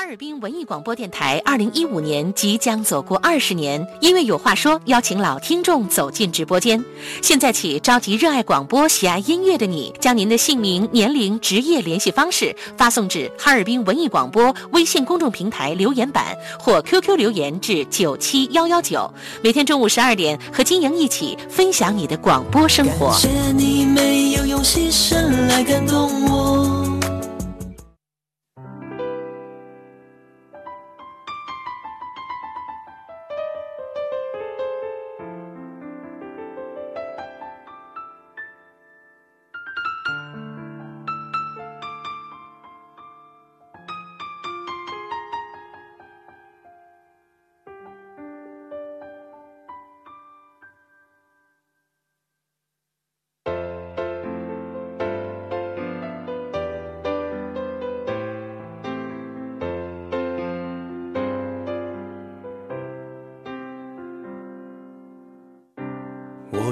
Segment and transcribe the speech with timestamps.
[0.00, 6.80] 哈尔滨文艺广播电台二零一五年即将走过二十年，因为有话说，邀请老听众走进直播间。
[7.20, 16.26] 现在起，召集热爱广播、喜爱音乐的你，将您的姓名、年龄、职业、联系方式发送至哈尔滨文艺广播微信公众平台留言板
[16.60, 19.12] 或 QQ 留言至九七幺幺九。
[19.42, 23.08] 每天中午十二点，和金莹一起分享你的广播生活。
[23.08, 26.77] 感谢你没有用牺牲来感动我。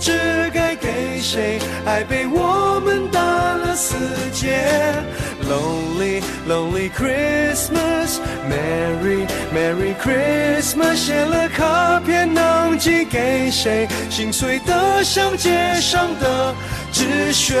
[0.00, 3.94] 知该给谁，爱被我们打了死
[4.32, 4.64] 结。
[5.46, 13.86] Lonely Lonely Christmas，Merry Merry Christmas，写了卡片能寄给谁？
[14.08, 16.54] 心碎得像街上的
[16.90, 17.60] 纸屑。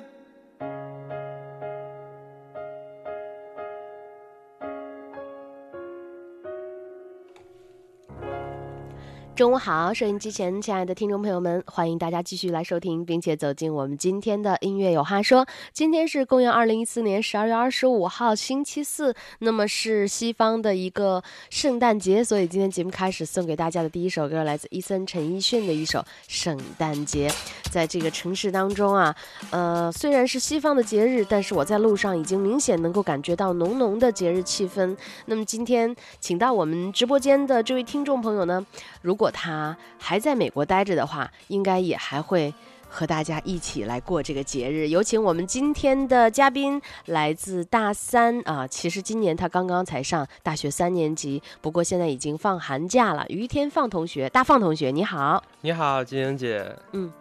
[9.41, 15.47] 中午好，收音机前亲爱的听众朋友们，欢迎大家继续来收听，并且走进我们今天的音乐有话说。
[15.73, 25.97] 今天是公元二零一四年十二月二十五号，星期四，那么是西方的一个圣诞节，所以今天节目开始送给大家的第一首歌来自伊森陈奕迅的一首
[26.27, 27.27] 《圣诞节》。
[27.71, 29.15] 在这个城市当中啊，
[29.49, 34.95] 呃，虽然是西方的节日，但是我在路上已经明显能够感觉到浓浓的节日气氛。
[35.25, 38.63] 那么今天请到我们直播间的这位听众朋友呢，
[39.01, 42.53] 如果他还在美国待着的话，应该也还会
[42.87, 44.89] 和大家一起来过这个节日。
[44.89, 53.25] 有请我们今天的嘉宾，来自大三啊，其实今年他刚刚才上大学三年级，不过现在已经放寒假了。
[53.29, 56.75] 于天放同学，大放同学，你好，你好，金英姐。
[56.91, 57.11] 嗯，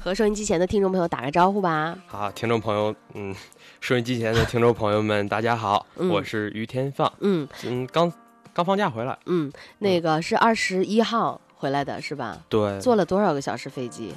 [0.00, 1.96] 和收音机前的听众朋友打个招呼吧。
[2.06, 3.34] 好，听众朋友，嗯，
[3.80, 8.12] 收音机前的听众朋友们，大家好，嗯我是于天放，嗯嗯，刚
[8.54, 12.40] 刚放假回来，嗯，那个是二十一号回来的是吧？
[12.48, 14.14] 对，坐了多少个小时飞机？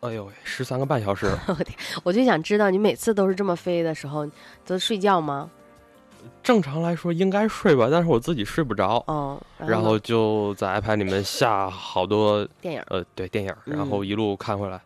[0.00, 4.26] 哎呦喂，十三个半小时， 我天，我就想知道你每次都是这么飞的时候
[4.64, 5.50] 都睡觉吗？
[6.42, 14.80] 正常来说应该睡吧，但是我自己睡不着，哦，然后就在 iPad 里面下好多，电影呃，对，电影，嗯然后一路看回来。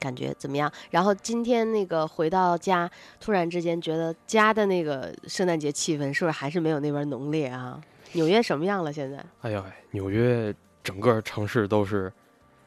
[0.00, 0.70] 感觉怎么样？
[0.90, 2.88] 然后今天那个回到家，
[3.20, 7.80] 突然之间觉得家的那个圣诞节气氛是不是还是没有那边浓烈啊？
[8.12, 8.92] 纽约什么样了？
[8.92, 12.12] 现在哎呦喂，纽约整个城市都是，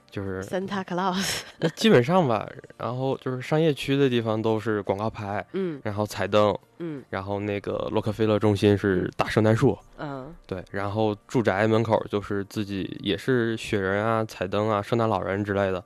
[0.09, 2.47] 就是？Santa Claus，那基本上吧，
[2.77, 15.83] 然后就是商业区的地方都是广告牌，嗯然后彩灯，嗯然后那个洛克菲勒中心是大圣诞树，嗯对，然后住宅门口就是自己也是雪人啊、彩灯啊、圣诞老人之类的，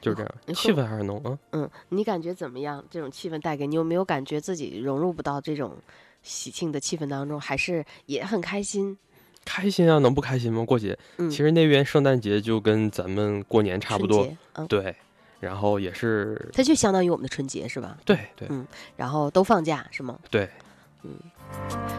[0.00, 1.18] 就是这样，气氛还是浓。
[1.24, 2.82] 啊，嗯，你感觉怎么样？
[2.90, 5.76] 这种气氛带给你，有没有感觉自己融入不到这种
[6.24, 8.98] 喜庆的气氛当中，还是也很开心？
[9.44, 10.64] 开心啊，能不开心吗？
[10.64, 14.96] 过节，嗯，其实那边圣诞节就跟咱们过年差不多，嗯，对，
[15.38, 17.98] 然后也是，它就相当于我们的春节是吧？
[18.06, 18.66] 对对嗯
[18.96, 20.18] 然后都放假是吗？
[20.30, 20.48] 对，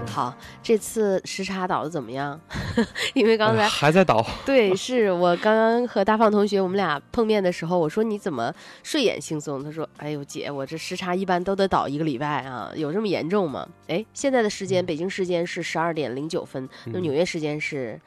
[0.07, 2.40] 好，这次时差倒的怎么样？
[3.13, 8.54] 因为刚哎才还在倒，对， 是我刚刚和大放同学我们俩碰面的时候，我说你怎么
[8.84, 9.62] 睡眼惺忪？
[9.63, 18.00] 他说：“哎呦姐，我这时差一般都得倒一个礼拜啊，有这么严重吗？”哎，现在的时间，北京时间是十二点零九分，那嗯纽约时间是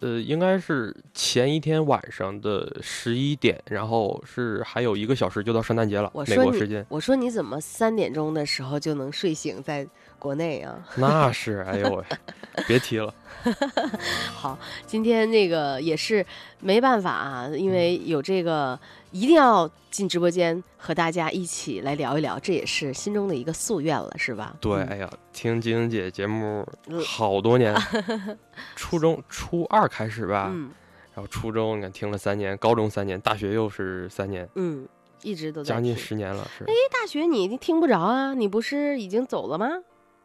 [0.00, 6.86] 呃，应该是前一天晚上的十一点，然后是还有一个小时就到圣诞节了我，说你美国时间。
[6.88, 9.84] 我说你怎么三点钟的时候就能睡醒在
[10.18, 10.78] 国内啊？
[10.96, 12.04] 那是，哎呦喂，
[12.66, 13.12] 别提了。
[14.34, 16.24] 好，今天那个也是
[16.60, 18.78] 没办法啊，因为嗯有这个
[19.12, 24.54] 一定要进直播间和大家一起来聊一聊，这也是心中的一个夙愿了，是吧？
[24.60, 27.74] 对，嗯哎呀，听晶晶姐节目嗯好多年，
[28.74, 30.70] 初中初二开始吧，嗯
[31.14, 34.86] 然后初中你看听了三年，高中三年，大学又是三年，嗯，
[35.22, 38.34] 一直都在将近十年了，是哎大学你你听不着啊？
[38.34, 39.68] 你不是已经走了吗？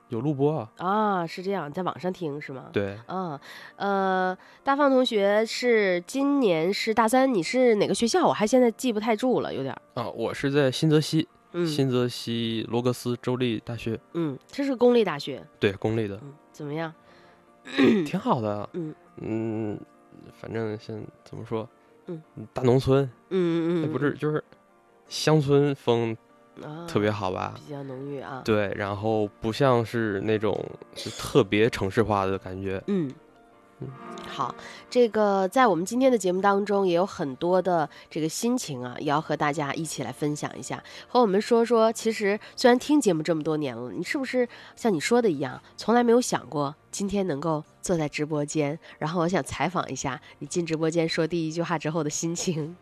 [0.09, 2.65] 有录播啊，啊，是这样，在网上听是吗？。
[2.71, 3.39] 对，啊，
[3.77, 8.25] 呃，大放同学是今年是大三，你是哪个学校？
[8.27, 9.75] 我还现在记不太住了，有点。
[9.95, 15.43] 啊，我是在新泽西，嗯新泽西罗格斯州立大学，嗯，这是公立大学。
[15.59, 16.93] 对，公立的，嗯，怎么样？
[18.05, 19.79] 挺好的， 嗯嗯，
[20.33, 21.67] 反正现怎么说，
[22.07, 22.21] 嗯，
[22.53, 24.43] 大农村，嗯嗯嗯，哎不是，就是
[25.07, 26.15] 乡村风
[26.61, 27.53] 啊，特别好吧？
[27.65, 28.41] 比较浓郁啊。
[28.45, 30.63] 对，然后不像是那种
[30.95, 32.81] 是特别城市化的感觉。
[32.87, 33.11] 嗯
[33.79, 33.87] 嗯，
[34.27, 34.53] 好，
[34.87, 41.91] 这个在我们今天的节目当中也有很多的这个心情啊，也要和大家一起来分享一下，和我们说说。
[41.91, 48.77] 其实虽然听节目这么多年了，你是不是像你说的一样，从来没有想过今天能够坐在直播间？
[48.99, 52.77] 然后我想采访一下你进直播间说第一句话之后的心情，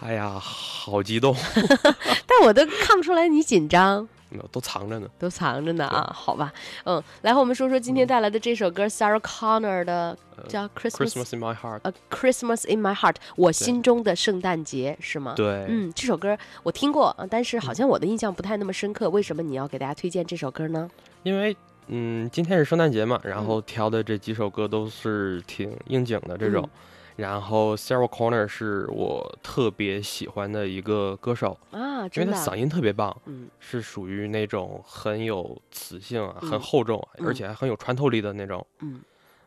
[0.00, 1.34] 哎呀，好激动，
[2.26, 4.08] 但我都看不出来你紧张。
[4.52, 5.08] 都藏着呢。
[5.18, 6.52] 都藏着呢啊，好吧，
[6.84, 19.08] 嗯，来和我们说说今天带来的这首歌，Sarah Connor 的叫 Christmas in my heart，呃 Christmas in my heart，我心中的圣诞节是吗？，对，嗯，这首歌我听过，呃但是好像我的印象不太那么深刻。
[19.08, 20.90] 为什么你要给大家推荐这首歌呢？
[21.22, 26.68] 因为嗯，今天是圣诞节嘛，然嗯后挑的这几首歌都是挺应景的这种。
[27.18, 38.64] 然后 Sarah Connor 是我特别喜欢的一个歌手，啊，因为真的嗓音特别棒，嗯是属于那种很有磁性啊、嗯很厚重，嗯而且还很有穿透力的那种。
[38.78, 39.00] 嗯，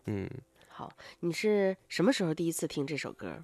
[0.08, 0.30] 嗯，
[0.68, 3.42] 好，你是什么时候第一次听这首歌？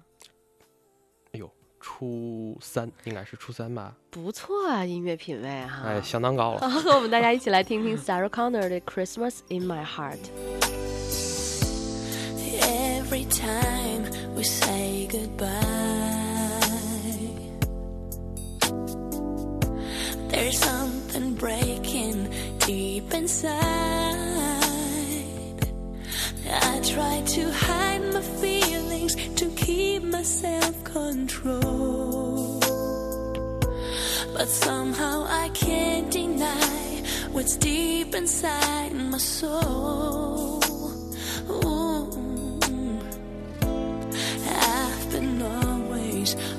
[1.32, 5.84] 哎呦初三应该是初三吧，不错啊，音乐品味哈。
[5.86, 6.60] 哎，相当高了。
[6.68, 10.18] 和我们大家一起来听听 Sarah Connor 的《Christmas in My Heart》。
[12.60, 13.97] Every time
[14.38, 15.50] we say goodbye.
[20.28, 23.58] There's something breaking deep inside.
[26.48, 32.60] I try to hide my feelings to keep my self control.
[34.34, 37.02] But somehow I can't deny
[37.32, 40.62] what's deep inside my soul.
[41.50, 41.77] Ooh.
[46.34, 46.57] peace.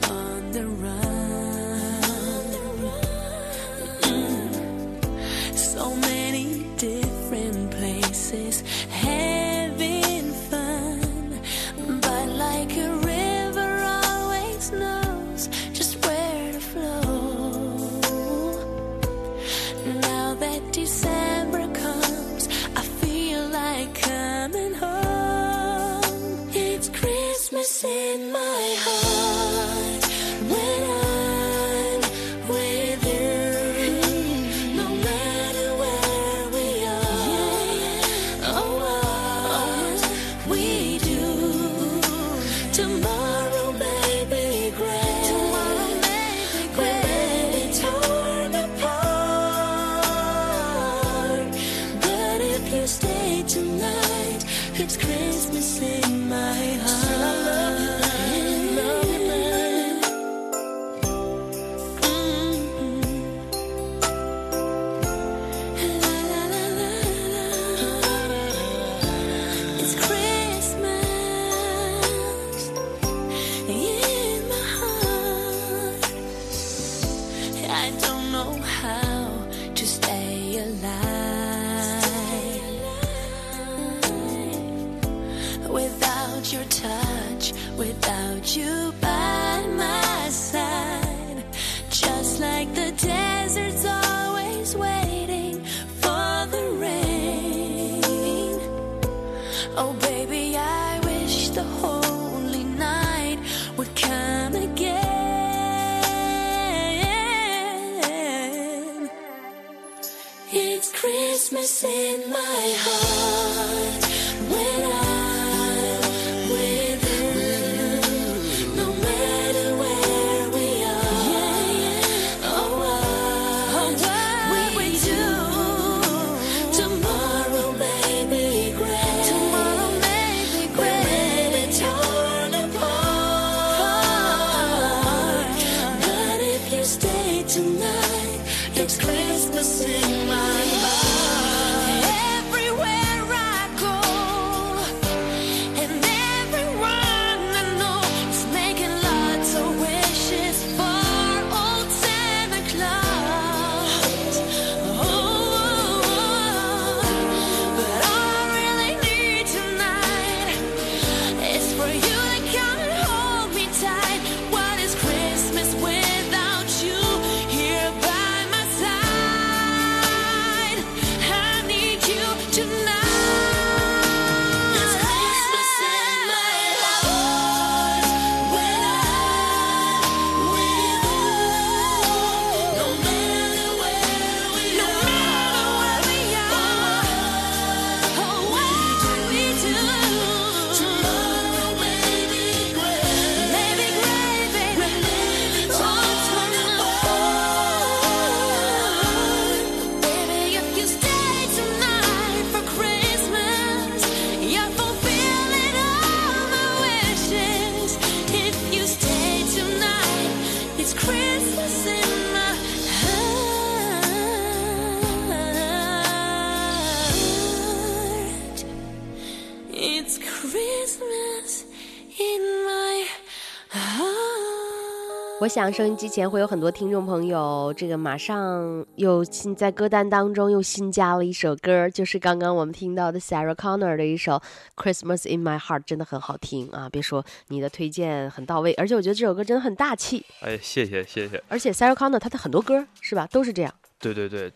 [225.50, 234.34] 想收音机前会有很多听众朋友，这个马上又新在歌单当中又新加了一首歌，就是刚刚我们听到的 Sarah Connor 的一首
[234.75, 236.88] 《Christmas in My Heart》，真的很好听啊！
[236.88, 240.24] 别说你的推荐很到位，而且我觉得这首歌真的很大气。
[240.41, 241.41] 哎，谢谢谢谢。
[241.48, 243.74] 而且 Sarah Connor 她的很多歌是吧，都是这样。
[243.98, 244.53] 对对对，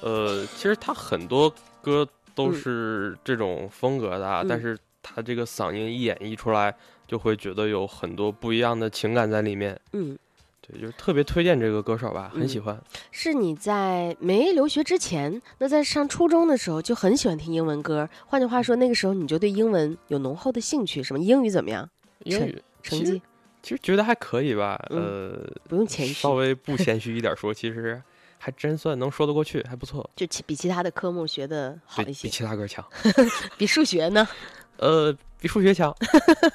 [0.00, 1.52] 呃，其实他很多
[1.82, 6.74] 歌都嗯是这种风格的啊，嗯但是他这个嗓音一演绎出来，
[7.10, 9.76] 就会觉得有很多不一样的情感在里面。
[9.94, 10.16] 嗯，
[10.60, 12.80] 对，就是特别推荐这个歌手吧，嗯很喜欢。
[13.10, 18.08] 是你在没留学之前，那在上初中的时候就很喜欢听英文歌。
[18.26, 21.18] 换句话说，那个时候你就对英文有浓厚的兴趣，什么？
[21.18, 21.90] 英语怎么样？
[22.22, 23.20] 英语成绩
[23.60, 28.00] 其实觉得还可以吧，嗯呃，不用谦虚稍，微不谦虚一点说，其实
[28.38, 30.08] 还真算能说得过去，还不错。
[30.14, 32.30] 就其比其他的科目学的好一些比。
[32.30, 32.84] 其他歌强。
[33.58, 34.28] 比数学呢？
[34.76, 35.94] 呃，比数学强。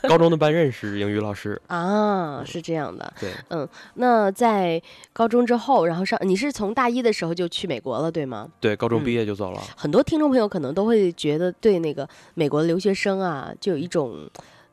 [0.08, 3.14] 高中的班任是英语老师，啊，是这样的。
[3.20, 8.48] 对，嗯那在高中之后，然后上你是从大一的时候就去美国了，对吗？
[8.60, 9.62] 对，高中嗯毕业就走了。
[9.76, 14.30] 很多听众朋友可能都会觉得对那个美国的留学生啊，就有一种，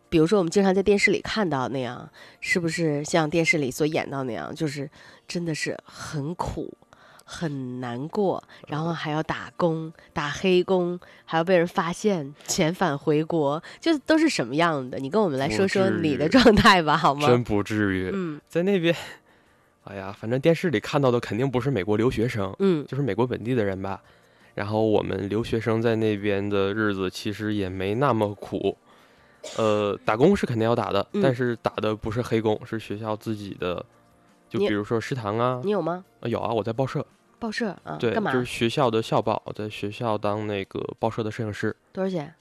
[0.09, 2.09] 比如说我们经常在电视里看到那样，
[2.41, 4.89] 是不是像电视里所演到那样，就是
[5.27, 6.73] 真的是很苦。
[7.25, 14.99] 很难过，然后还要打工、打黑工，还要被人发现，遣返回国，就都是什么样的？
[14.99, 17.27] 你跟我们来说说你的状态吧，好吗？
[17.27, 18.41] 真不至于，嗯。
[18.49, 18.95] 在那边，
[19.85, 22.85] 哎呀，反正电视里看到的肯定不是美国留学生，嗯。
[22.87, 24.01] 就是美国本地的人吧。
[24.55, 28.77] 然后我们留学生在那边的日子其实也没那么苦，
[29.57, 31.23] 呃，打工是肯定要打的，嗯。
[31.23, 33.83] 但是打的不是黑工，是学校自己的，
[34.61, 36.05] 就比如说食堂啊，你有吗？
[36.21, 37.05] 啊有啊，我在报社，
[37.39, 37.97] 报社啊？
[37.99, 38.33] 对，干嘛？
[38.33, 42.35] 就是学校的校报，在学校当那个报社的摄影师，多少钱？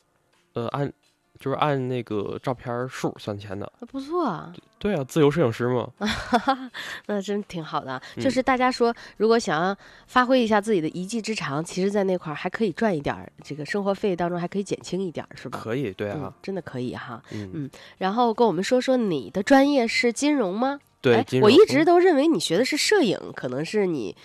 [0.53, 0.91] 呃，按
[1.39, 3.71] 就是按那个照片数算钱的。
[3.89, 5.89] 不错啊，对啊，自由摄影师嘛，
[7.07, 9.75] 那真挺好的就是大家说，如果想要
[10.07, 15.59] 发挥一下自己的一技之长，其实，在那块儿还可以赚一点儿，这个生活费当中还可以减轻一点儿，是吧？
[15.63, 17.23] 可以，对嗯啊，，真的可以哈。
[17.31, 20.79] 嗯，嗯然后跟我们说说你的专业是金融吗？
[21.01, 24.15] 对我一直都认为你学的是摄影，可能是你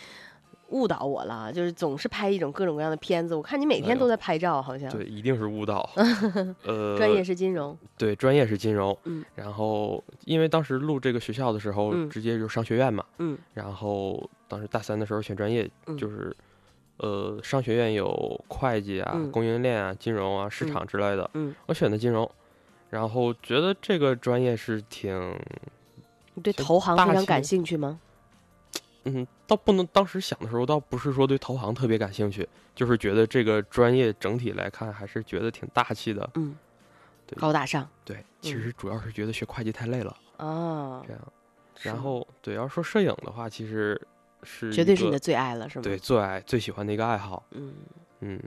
[0.68, 3.34] 误导我了，就是总是拍一种各种各样的片子。
[3.34, 4.90] 我看你每天都在拍照，好像。
[4.90, 5.88] 对，一定是误导。
[6.66, 7.76] 呃，专业是金融。
[7.96, 8.96] 对，专业是金融。
[9.04, 13.04] 嗯，然后因为当时录这个学校的时候，嗯直接就商学院嘛。
[13.18, 16.36] 嗯然后当时大三的时候选专业，嗯就是
[16.98, 21.30] 呃，商学院有会计啊、嗯供应链啊、金融啊、市嗯场之类的。
[21.34, 22.28] 嗯，我选的金融，
[22.90, 25.32] 然后觉得这个专业是挺，
[26.36, 27.98] 你对投行非常感兴趣吗？
[29.04, 36.28] 嗯，倒不能当时想的时候，倒不是说对投行特别感兴趣，就是觉得这个专业整体来看还是觉得挺大气的。
[36.34, 36.56] 嗯，
[37.26, 41.32] 对高大上对，其嗯实主要是觉得学会计太累了，啊这，样。
[41.82, 44.00] 然后对，要说摄影的话，其实
[44.42, 45.82] 是绝对是你的最爱了，是吗？
[45.82, 47.44] 对，最爱最喜欢的一个爱好。
[47.52, 47.74] 嗯。
[48.20, 48.42] 嗯，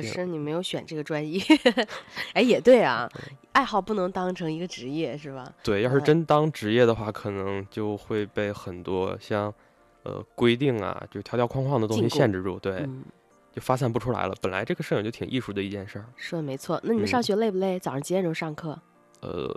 [0.00, 1.40] 可是你没有选这个专业，
[2.34, 3.08] 哎，也对啊，
[3.52, 5.52] 爱好不能当成一个职业，是吧？
[5.62, 9.52] 对，要是嗯真当职业的话，可能就会被很多像
[10.02, 13.04] 呃规定啊，就条条框框的东西限制住，对，嗯，
[13.52, 14.34] 就发散不出来了。
[14.40, 16.80] 本来这个摄影就挺艺术的一件事儿，说的没错。
[16.82, 17.78] 那你们上嗯学累不累？
[17.78, 18.78] 早上几点钟上课？
[19.20, 19.54] 呃，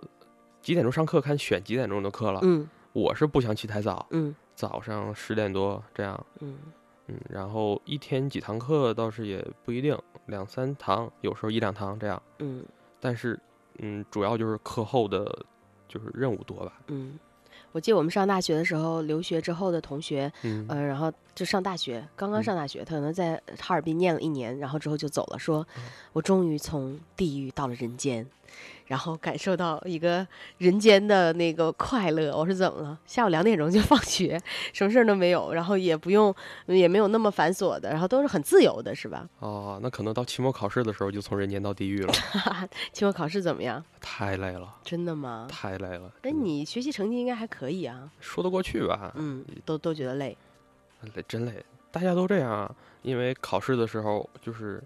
[0.62, 2.40] 几点钟上课看选几点钟的课了。
[2.44, 6.56] 嗯我是不想起太早，嗯早上十点多这样，嗯
[7.08, 12.22] 嗯，然后一天几堂课倒是也不一定，两三堂，有时候一两堂这样。
[12.40, 12.64] 嗯
[13.00, 13.40] 但是，
[13.80, 15.24] 嗯，主要就是课后的，
[15.88, 16.74] 就是任务多吧。
[16.88, 17.18] 嗯。
[17.72, 28.26] 我记得我们上大学的时候，留学之后的同学，嗯，呃，然后就上大学，刚刚嗯上大学，他可能在哈尔滨念了一年，然后之后就走了，说嗯我终于从地狱到了人间，
[28.88, 30.26] 然后感受到一个
[30.58, 32.36] 人间的那个快乐。
[32.36, 32.98] 我说怎么了？
[33.06, 34.40] 下午两点钟就 放学，
[34.74, 36.34] 什么事儿都没有，然后也不用，
[36.66, 39.28] 也没有那么繁琐的，然后都是很自由的，是吧？
[39.40, 42.14] 哦，那可能到期末考试的时候就从人间到地狱了，
[42.92, 43.84] 期末考试怎么样？
[44.02, 45.48] 太累了，真的吗？
[45.50, 46.12] 太累了。
[46.24, 49.12] 那，你学习成绩应该还可以啊，说得过去吧？
[49.16, 50.38] 嗯，都都觉得累，
[51.14, 52.74] 累，真累，大家都这样啊。
[53.04, 54.84] 因为考试的时候就是，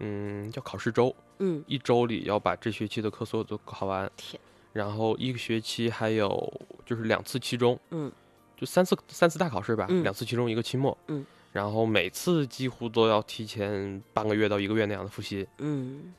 [0.00, 4.40] 嗯，叫考试周，嗯，一周里要把这学期的课所有都考完，天，
[4.72, 6.52] 然后一个学期还有
[6.84, 8.10] 就是两次期中，嗯，
[8.56, 16.12] 就三次三次大考试吧，嗯两次期中一个期末，嗯，然后每次几乎都要提前半个月到一个月那样的复习，嗯，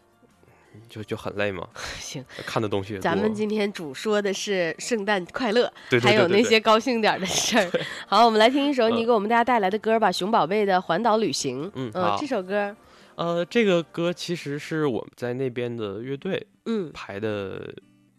[0.88, 1.67] 就就很累嘛，
[1.99, 2.23] 行。
[2.45, 2.97] 看的东西。
[2.99, 7.69] 咱们今天主说的是圣诞快乐，对对还有那些高兴点的事儿。
[8.08, 11.63] 好，我们来听一首你嗯给我们大家带来的歌吧，熊宝贝的《环岛旅行》。
[11.65, 12.75] 呃嗯好这首歌，
[13.19, 17.69] 呃，这个歌其实是我们在那边的乐队嗯排的，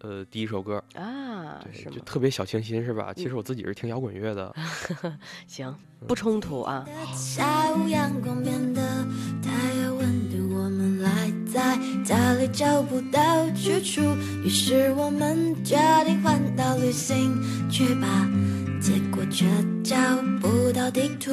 [0.01, 3.11] 呃，第一首歌，啊，对，就特别小清新，是吧？
[3.17, 4.55] 其实嗯我自己是听摇滚乐的，
[5.49, 5.75] 行，
[6.07, 6.87] 不冲突啊。
[7.15, 8.83] 下午阳光变得
[9.43, 14.03] 太阳温度，我们赖在家里找不到去处，
[14.45, 17.35] 于是我们决定环岛旅行，
[17.71, 18.29] 去吧
[18.83, 19.47] 结果却
[19.83, 19.97] 找
[20.43, 21.31] 不到地图。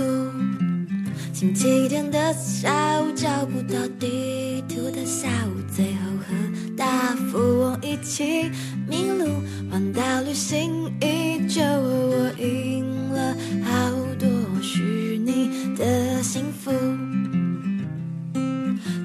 [1.34, 8.50] 星期天的下午找不到地图的下午，最后和大富翁一起
[8.88, 9.26] 迷路，
[9.70, 14.28] 环岛旅行依旧，我赢了好多
[14.62, 16.72] 虚拟的幸福。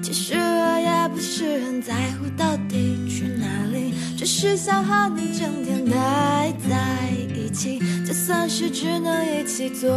[0.01, 9.89] 其实我也不是很在乎到底去哪里，只是想和你整天待在一起，就算是只能一起做。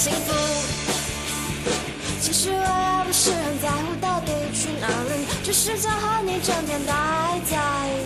[0.00, 0.32] 幸福。
[2.22, 6.94] 其实我也不是很在乎到底去哪里，只是想和你整天待
[7.44, 7.58] 在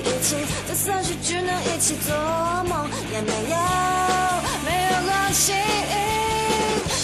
[0.02, 0.35] 一起。
[0.66, 2.12] 就算是只能一起做
[2.66, 3.57] 梦，也没有
[4.66, 5.52] 没有关系。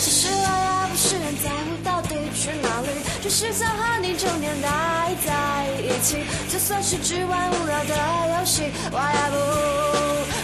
[0.03, 2.89] 其实我也不是很在乎到底去哪里，
[3.23, 6.25] 只是想和你整天待在一起。
[6.51, 7.95] 就算是只玩无聊的
[8.41, 9.39] 游戏，我也不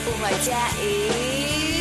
[0.05, 0.55] 不会介
[0.85, 1.76] 意。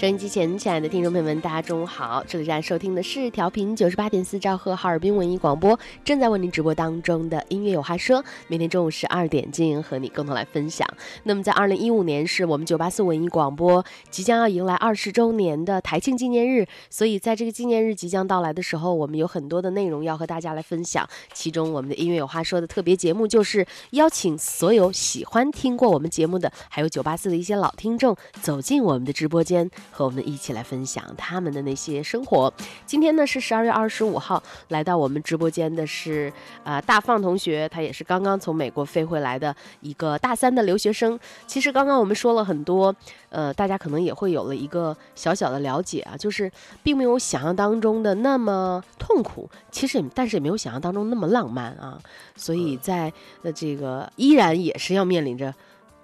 [0.00, 2.24] 收音机前，亲爱的听众朋友们，大家中午好！
[2.26, 8.24] 这里正在收听的是调频九十八点四兆赫哈尔滨文艺广播，正在为您直播当中的音乐有话说。
[8.48, 10.88] 每天中午十二点，静莹和你共同来分享。
[11.24, 21.06] 那么，在二零一五年是我们九八四文艺广播即将要迎来二十周年的台庆纪念日，所以在这个纪念日即将到来的时候，我们有很多的内容要和大家来分享。
[21.34, 32.52] 其中，我们的音乐有话说的特别节目就是邀请所有喜欢听过我们节目的，还有九八四的一些老听众走进我们的直播间，和我们一起来分享他们的那些生活。
[32.86, 36.32] 今天呢是十二月二十五号，来到我们直播间的是
[36.64, 41.18] 呃大放同学，他也是刚刚从美国飞回来的一个大三的留学生。
[41.46, 42.94] 其实刚刚我们说了很多，
[43.28, 46.50] 呃，大家可能也会有了一个小小的了解啊，就是
[46.82, 52.00] 并没有想象当中的那么痛苦，其实也但是也没有想象当中那么浪漫啊。
[52.36, 55.54] 所以在呃这个依然也是要面临着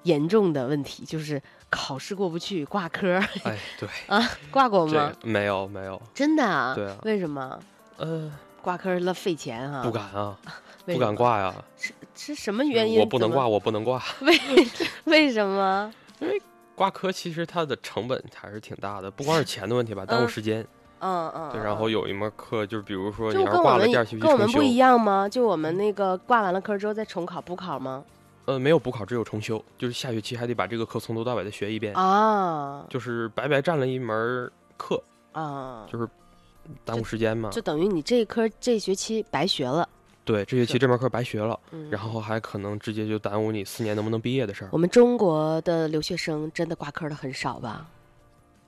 [0.02, 5.12] 严重的问题，就是考试过不去，挂科哎，对， 啊，挂过吗？
[5.22, 6.74] 没有没有，真的啊？
[6.74, 7.58] 对啊为什么
[7.96, 8.30] 呃，
[8.62, 9.82] 挂科了费钱啊？
[9.82, 10.36] 不敢啊，
[10.86, 13.00] 不敢挂呀，是是什么原因？
[13.00, 14.02] 我不能挂，，我不能挂。
[14.22, 14.38] 为
[15.04, 15.92] 为什么？
[16.20, 16.40] 因为
[16.74, 20.66] 挂科其实它的成本还是挺大的，不光是钱的问题吧，耽误嗯时间。
[21.00, 25.28] 嗯嗯，对，嗯然后有一门课，就是比如说你要是挂了第二学期跟我们不，一样吗？
[25.28, 28.02] 就我们那个挂完了科之后再重考补考吗？
[28.46, 36.08] 呃，没有补考，只有重修，就是下学期还得把这个课从头到尾的学一遍，啊就是白白占了一门课，啊，就是
[36.84, 37.60] 耽误时间嘛就。
[37.60, 39.88] 等于你这一科这学期白学了。
[40.24, 44.68] 对，这学期这门课白学了，嗯，然后还可能直接就耽误你四年能不能毕业的事儿。
[44.72, 47.86] 我们中国的留学生真的挂科的很少吧？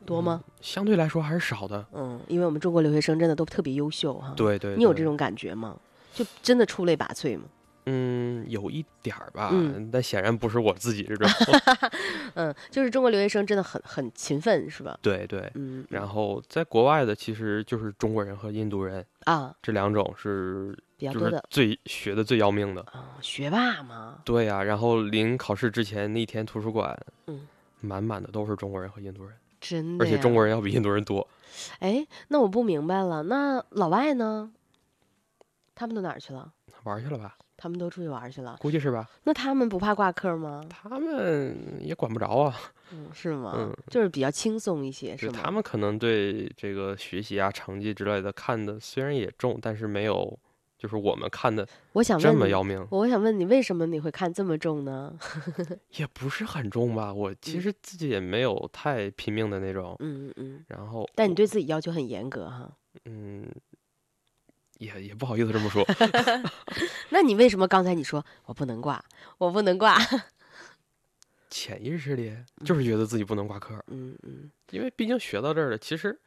[0.06, 0.42] 多吗？
[0.60, 1.84] 相对来说还是少的。
[1.92, 5.76] 嗯，因为我们中国留学生真的都特别优秀哈。，对对，对你有这种感觉吗？
[6.14, 7.44] 就真的出类拔萃吗？
[7.90, 11.26] 嗯，有一点儿吧，嗯但显然不是我自己这种。
[12.34, 14.98] 嗯， 就是中国留学生真的很很勤奋，是吧？
[15.00, 22.82] 对对，嗯，然后在国外的其实就是中国人和印度人啊，这两种是比较多的最学的最要命的。
[22.82, 26.98] 啊，学霸嘛，对呀、然后临考试之前那一天图书馆，
[27.28, 27.48] 嗯，
[27.80, 30.04] 满满的都是中国人和印度人，真的。
[30.04, 31.26] 而且中国，人要比印度人多。
[31.80, 34.52] 哎，那我不明白了，那老外呢？
[35.74, 36.52] 他们都哪儿去了？
[36.84, 37.36] 玩去了吧？
[37.58, 38.56] 他们都出去玩去了。
[38.60, 39.06] 估计是吧？
[39.24, 40.64] 那他们不怕挂科吗？
[40.70, 42.54] 他们也管不着啊，
[42.92, 43.52] 嗯，是吗？
[43.58, 45.40] 嗯就是比较轻松一些，是吗？
[45.42, 50.38] 他们可能对这个学习啊、成绩之类的看的虽然也重，但是没有
[50.78, 55.12] 就是我们看的这我想问你，么要命，我想问你，为什么你会看这么重呢？
[55.98, 57.12] 也不是很重吧。
[57.12, 62.70] 我其嗯实自己也没有太拼命的那种，嗯嗯嗯，然后但你对自己要求很严格哈。
[63.04, 63.44] 嗯，
[64.78, 65.84] 也也不好意思这么说，
[67.10, 69.04] 那你为什么刚才你说我不能挂，
[69.38, 69.98] 我不能挂？
[71.50, 76.18] 潜意识里就是觉得自己不能挂科，嗯嗯因为毕竟学到这儿了，其实。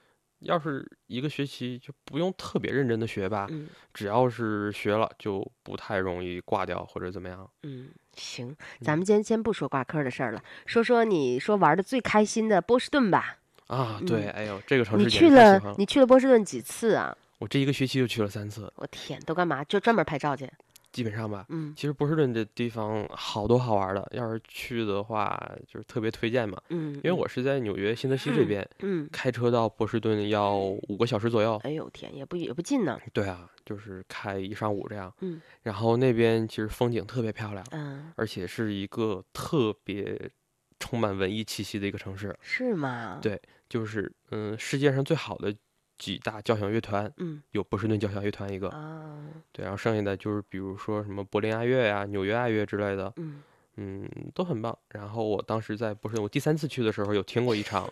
[0.43, 7.47] 要是一个学期就不用特别认真的学吧，嗯只要是学了就不太容易挂掉或者怎么样。
[7.61, 13.37] 嗯，行，咱们今天先不说挂科的事儿了，说说你说玩的最开心的波士顿吧。
[13.67, 17.15] 啊，对，嗯哎呦，这个城市你去了，你去了波士顿几次啊？
[17.41, 19.63] 我这一个学期就去了三次，我天，都干嘛？
[19.63, 20.47] 就专门拍照去？
[20.91, 21.43] 基本上吧。
[21.49, 26.61] 嗯其实波士顿这地方好多好玩的，要是去的话，就是特别推荐嘛。
[26.69, 31.59] 嗯，因为我是在纽约新泽西这边，嗯，开车到波士顿要五个小时左右。
[31.63, 32.99] 哎呦天，也不也不近呢。
[33.11, 35.11] 对啊，就是开一上午这样。
[35.21, 40.29] 嗯然后那边其实风景特别漂亮，嗯，而且是一个特别
[40.77, 42.37] 充满文艺气息的一个城市。
[42.39, 43.17] 是吗？
[43.19, 45.55] 对就是嗯，世界上最好的
[46.01, 47.41] 几大交响乐团嗯。
[47.51, 53.43] 有波士顿交响乐团一个，啊，对，然后剩下的就是比如说什么柏林爱乐呀、纽约爱乐之类的，嗯。
[53.77, 54.77] 嗯，都很棒。
[54.89, 57.87] 然后我当时在波士顿，我第三次去的时候有听过一场，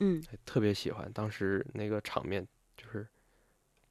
[0.00, 0.22] 嗯。
[0.44, 3.06] 特别喜欢，当时那个场面就是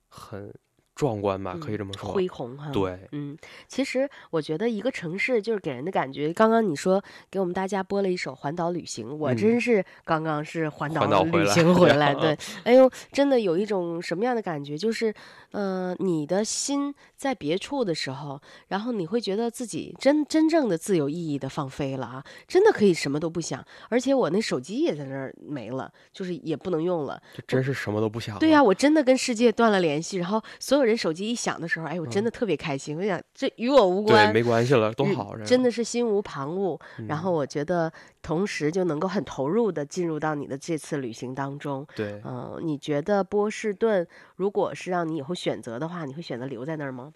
[0.10, 0.54] 很
[1.00, 2.12] 壮观吧，可以这么说。
[2.12, 2.70] 恢宏哈。。
[2.74, 3.38] 对，嗯，
[3.70, 6.34] 其实我觉得一个城市就是给人的感觉。
[6.34, 12.14] 刚刚你说给我们大家播了一首《环岛旅行》，我嗯真是刚刚是环岛旅行回来。
[12.20, 14.78] 对，哎呦，真的有一种什么样的感觉？
[14.78, 15.14] 就是，
[15.52, 23.66] 呃，你的心在别处的时候，然后你会觉得自己真真正的自由意义的放飞了啊，真的可以什么都不想。
[23.88, 27.22] 而且我那手机也在那儿没了，就是也不能用了。
[27.34, 28.38] 就真是什么都不想。
[28.40, 32.98] 对呀、我真的跟世界断了联系，然后所有人手机一响的时候，哎，我真的特别开心。
[32.98, 36.80] 我想这与我无关对，关，没关系了，多嗯好，真的是心无旁骛。
[37.08, 41.86] 然后嗯我觉得同时就能够很投入的进入到你的这次旅行当中。
[41.96, 47.14] 对，嗯、你觉得波士顿如果是让你以后选择的话，你会选择留在那儿吗？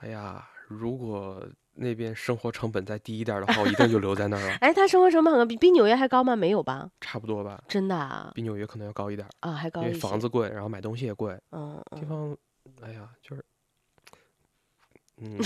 [0.00, 1.42] 哎呀，如果
[1.80, 6.34] 那边生活成本再低一点的话，我一定就留在那儿了， 哎，它生活成本很高，比比纽约还高吗？
[6.36, 6.88] 没有吧？
[7.00, 9.94] 差不多吧，真的啊，比纽约可能要高一点儿，啊还高因为。
[9.94, 12.36] 房子贵，然后买东西也贵，嗯，嗯地方，
[12.82, 13.44] 哎呀，就是，
[15.20, 15.36] 嗯，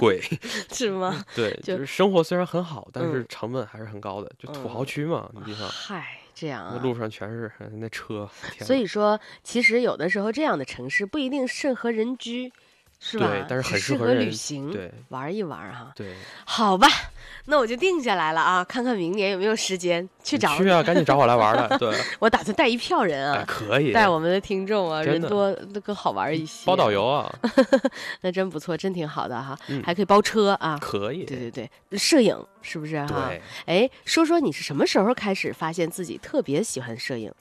[0.00, 0.20] 贵，
[0.72, 1.24] 是吗？
[1.34, 6.72] 对，就就是生活虽然很好，但是嗯成本还是很高的，就土豪嗯区嘛，那地方，嗨，这样啊。
[6.76, 8.28] 那路上全是呃那车，
[8.60, 12.50] 所以说，其实有的时候这样的城市不一定适合人居，
[13.04, 13.26] 是吧？
[13.26, 15.90] 对但是很适合旅行，对玩一玩哈。
[15.96, 16.86] 对，好吧，
[17.46, 26.64] 那我就定下来了啊，看看明年有没有时间去找去啊，赶紧找我来玩儿来， 对，我打算带一票人哎，啊，可以，带我们的听众啊，人多那更好玩一些。
[26.64, 27.34] 包导游，啊，
[28.22, 30.78] 那真不错，真挺好的哈，嗯还可以包车啊。
[30.80, 31.50] 可以，对对
[31.90, 33.26] 对，摄影是不是哈？
[33.28, 37.32] 对，哎，说说你是什么时候开始发现自己特别喜欢摄影？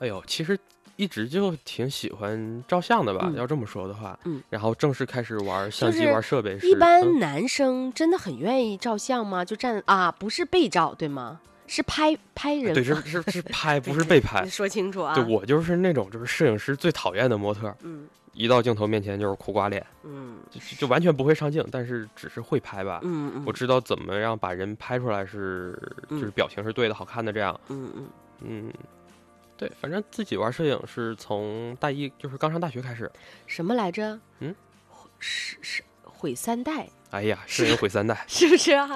[0.00, 0.58] 哎呦，其实
[1.00, 9.42] 一直就挺喜欢照相的吧，嗯要这么说的话，嗯，然后正式开始玩相机、玩设备是，一般嗯男生真的很愿意照相吗？
[9.42, 11.40] 就站啊，不是被照对吗？
[11.66, 12.74] 是拍拍人。
[12.74, 14.50] 对，是是是 拍，不是被拍你。
[14.50, 15.14] 说清楚啊。
[15.14, 23.00] 对我就是那种就是摄影师最讨厌的模特，嗯一到镜头面前就是苦瓜脸，嗯就就完全不会上镜，但是只是会拍吧。
[23.04, 25.72] 嗯嗯，我知道怎么样把人拍出来是，
[26.10, 27.58] 就是嗯表情是对的、好看的这样。
[27.68, 28.06] 嗯嗯
[28.42, 28.72] 嗯，
[29.60, 33.10] 对，反正自己玩摄影是从大一，就是刚上大学开始。
[33.46, 34.18] 什么来着？
[34.38, 34.54] 嗯，
[35.18, 38.88] 是是毁三代，哎呀，摄影毁三代， 是不是啊？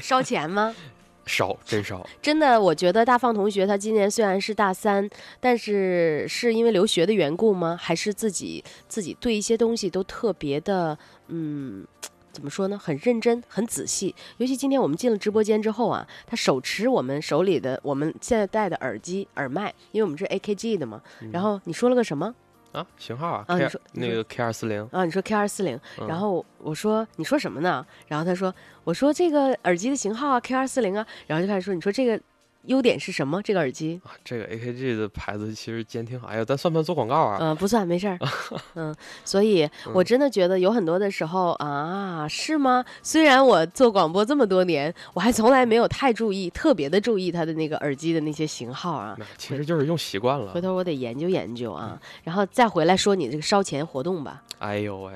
[0.00, 0.72] 烧钱吗？
[1.26, 2.08] 烧真烧。
[2.20, 7.76] 真的，我觉得大放同学他今年虽然是大三，但是是因为留学的缘故吗？
[7.80, 11.84] 还是自己自己对一些东西都特别的嗯
[12.32, 12.78] 怎么说呢？
[12.78, 14.14] 很认真，很仔细。
[14.38, 21.00] 尤其今天我们进了直播间之后啊，他手持我们手里的我们现在戴的耳机耳麦，因为我们是 AKG 的嘛。
[21.30, 22.34] 然后你说了个什么
[22.72, 25.04] 啊，型号啊，啊你说那个 K 二四零，啊？
[25.04, 27.86] 你说 K 二四零，嗯然后我说你说什么呢？
[28.08, 32.18] 然后他说我说这个耳机的型号啊 K 二四零啊，然后就开始说你说这个
[32.66, 33.42] 优点是什么？
[33.42, 34.00] 这个耳机。
[34.04, 37.38] 啊，这个 AKG 的牌子其实监听好，哎呀，咱算不算做广告啊？
[37.40, 38.18] 嗯、不算，没事儿。
[38.74, 38.94] 嗯，
[39.24, 42.84] 所以我真的觉得有很多的时候啊，是吗？
[43.02, 49.16] 虽然我做广播这么多年，我还从来没有太注意，特别的注意它的那个耳机的那些型号啊。
[49.36, 50.60] 其实就是用习惯了回。
[50.60, 54.42] 头我得研究研究啊，然后再回来说你这个烧钱活动吧。
[54.58, 55.12] 哎呦喂，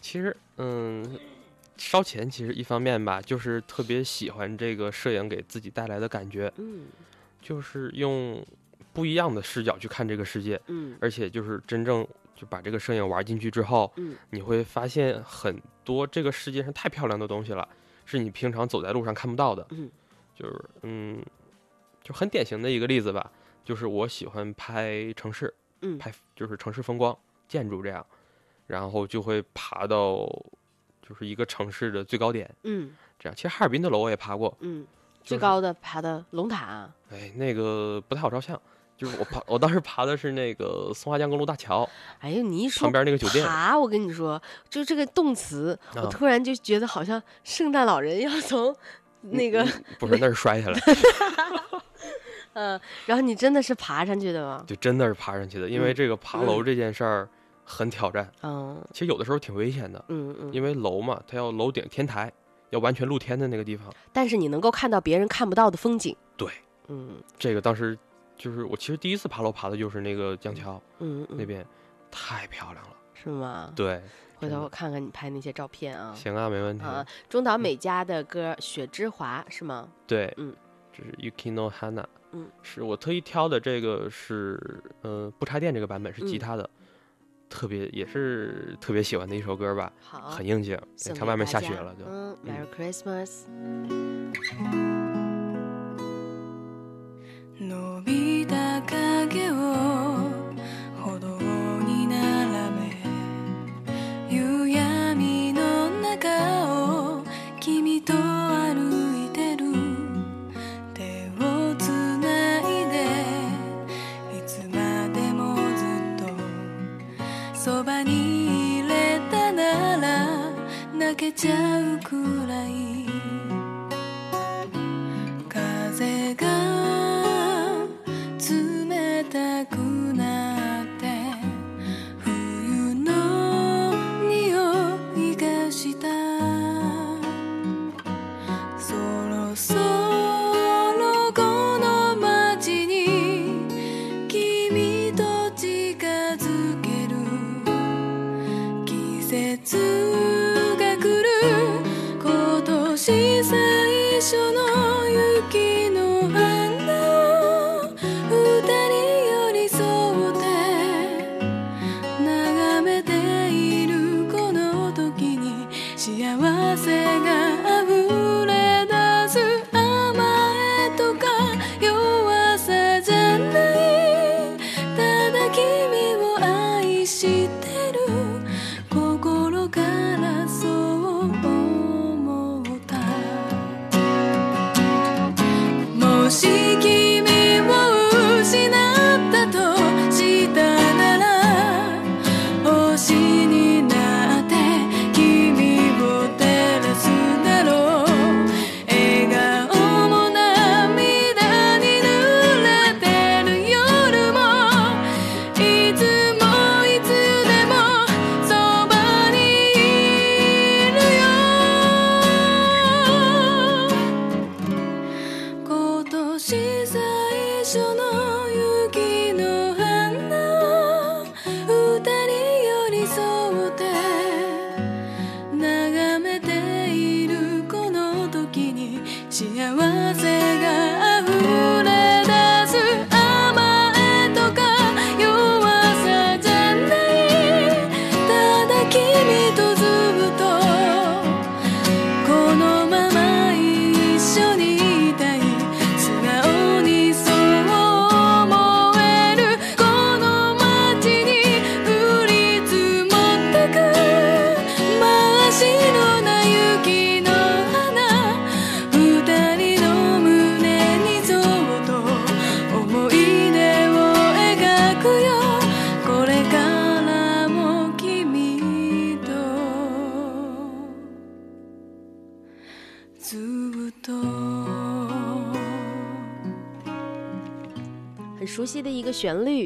[0.00, 1.04] 其实嗯，
[1.80, 6.86] 烧钱其实一方面吧，就是特别喜欢这个摄影给自己带来的感觉，嗯。
[7.40, 8.44] 就是用
[8.92, 10.94] 不一样的视角去看这个世界，嗯。
[11.00, 14.14] 而且就是真正就把这个摄影玩进去之后，嗯。
[14.28, 17.66] 你会发现很多这个世界上太漂亮的东西了，
[18.04, 19.66] 是你平常走在路上看不到的。
[19.70, 19.90] 嗯，
[20.34, 21.24] 就是嗯，
[22.02, 23.32] 就很典型的一个例子吧，
[23.64, 25.96] 就是我喜欢拍城市，嗯。
[25.96, 27.16] 拍就是城市风光、
[27.48, 28.04] 建筑这样，
[28.66, 30.30] 然后就会爬到
[31.10, 33.34] 就是一个城市的最高点，嗯这样。
[33.34, 34.86] 其实哈尔滨的楼我也爬过，嗯，
[35.20, 36.90] 就是最高的爬的龙塔啊。
[37.10, 38.60] 哎，那个不太好照相。
[38.96, 48.76] 就是我爬，我当时爬的是那个松花江公路大桥哎呦，你一说旁边那个酒店，爬，我跟你说，就这个动词，我啊突然就觉得好像圣诞老人要从
[49.22, 49.66] 那个
[49.98, 50.78] 不是那是摔下来，
[52.52, 54.62] 嗯，然后你真的是爬上去的吗？
[54.66, 55.66] 就真的是爬上去的。
[55.66, 57.26] 因为嗯这个爬楼这件事儿
[57.70, 62.32] 很挑战，嗯其实有的时候挺危险的，嗯嗯，因为楼嘛，它要楼顶天台，
[62.70, 63.92] 要完全露天的那个地方。
[64.12, 66.16] 但是你能够看到别人看不到的风景。
[66.36, 66.50] 对，
[66.88, 67.96] 嗯这个当时
[68.36, 71.64] 就是我其实第一次爬楼爬的就是那个江桥嗯嗯，那边，
[72.10, 72.96] 太漂亮了。
[73.22, 73.70] 是吗？
[73.76, 74.00] 对，
[74.36, 76.14] 回头我看看你拍那些照片啊。
[76.14, 76.84] 行啊，没问题。
[76.84, 79.86] 啊，中岛美嘉的歌《雪之华》是吗？
[80.06, 80.56] 对，嗯，
[80.90, 86.70] 这是 Yukino Hana，嗯，是我特意挑的这个是呃不插电这个版本是吉嗯他的，
[87.50, 90.78] 特别也是特别喜欢的一首歌吧，好，很应景。
[90.96, 93.42] 送你看外面下雪了就，嗯，Merry Christmas。
[97.58, 97.68] 伸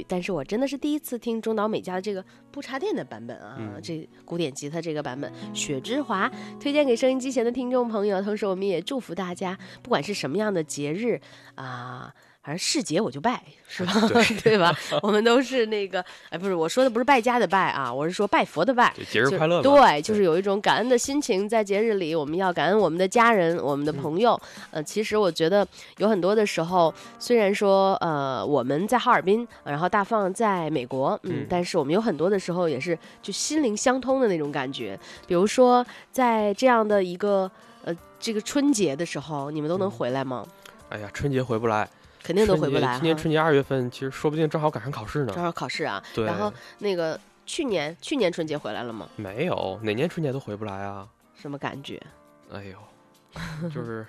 [0.06, 6.30] 但是我真的是第一次听中岛美嘉的这个不插电的版本啊，嗯这古典吉他这个版本，雪之华
[6.60, 11.20] 推荐给收音机前的听众朋友，同时我们也祝福大家，不管是什么样的节日
[11.54, 12.14] 啊。
[12.44, 13.94] 反正是节我就拜，是吧？
[14.44, 14.76] 对吧？
[15.00, 18.92] 我们都是那个，哎，不是，我说的不是败家的败啊，我是说拜佛的拜。
[18.94, 19.62] 对，节日就快乐。
[19.62, 24.38] 对，就是有一种感恩的心情，在节日里，我们要感恩我们的家人、我们的朋友。
[24.70, 25.66] 呃，其实我觉得
[25.96, 35.00] 有很多的时候，虽然说呃我们在哈尔滨，然后大放在美国，嗯，嗯但是我们有很多的时候也是就心灵相通的那种感觉。
[35.26, 35.82] 比如说
[36.12, 37.50] 在这样的一个
[37.86, 40.46] 呃这个春节的时候，你们都能回来吗？
[40.90, 41.88] 哎呀，春节回不来，
[42.24, 42.94] 肯定都回不来。
[42.94, 45.32] 今年春节二月份，其实说不定正好赶上考试呢。
[45.34, 49.06] 正好考试啊，对，然后那个去年去年春节回来了吗？
[49.16, 51.06] 没有哪年春节都回不来啊。
[51.34, 52.02] 什么感觉？
[52.50, 54.06] 哎呦，就是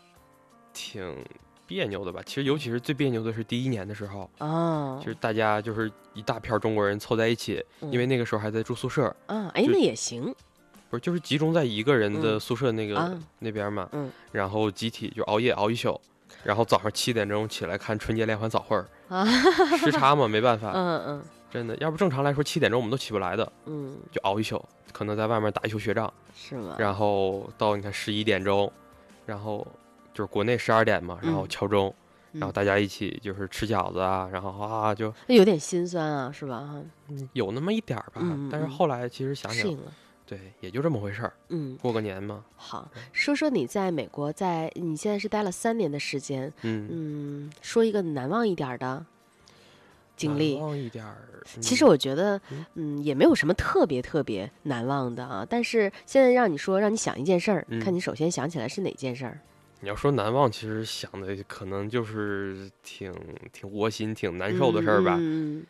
[0.74, 1.16] 挺
[1.66, 2.20] 别扭的吧。
[2.26, 10.34] 其实尤其是最别扭的是第一年的时候，哦就是大家就是一大片中国人凑在一起，嗯因为那个时候还在住宿舍，啊，哎，那也行。
[10.90, 15.98] 不是就是集中在一个人的嗯宿舍那个、啊那边嘛，嗯然后集体就熬夜熬一宿。
[16.44, 19.24] 然后早上七点钟起来看春节联欢早会儿，啊，
[19.78, 24.62] 时差嘛，没办法， 嗯嗯真的，要不正常来说七点钟我们都起不来的，嗯，就熬一宿，
[24.92, 26.76] 可能在外面打一宿雪仗，是吗？
[26.78, 28.70] 然后到你看十一点钟，
[29.26, 29.66] 然后
[30.12, 31.94] 就是国内十二点嘛，然后嗯敲钟，
[32.32, 36.58] 嗯然后大家一起就是吃饺子啊，然后啊就那有点心酸啊，是吧？
[36.58, 36.82] 哈，
[37.32, 39.92] 有那么一点儿吧，嗯嗯但是后来其实想想，适应了。
[40.28, 49.06] 对，也就这么回事儿，嗯，过个年嘛，好，说说你在美国，在你现在是待了三年的时间，嗯，嗯，说一个难忘一点儿的
[50.16, 50.64] 经历难。
[50.64, 51.16] 忘一点儿。
[51.62, 55.46] 其实嗯我觉得嗯，嗯，也没有什么特别特别难忘的啊。
[55.48, 59.40] 但是现在让你说，让你想一件事儿，嗯看你首先想起来是哪件事儿？
[59.80, 63.14] 你要说难忘，其实想的可能就是挺
[63.52, 65.16] 挺窝心、挺难受的事儿吧。
[65.18, 65.66] 嗯嗯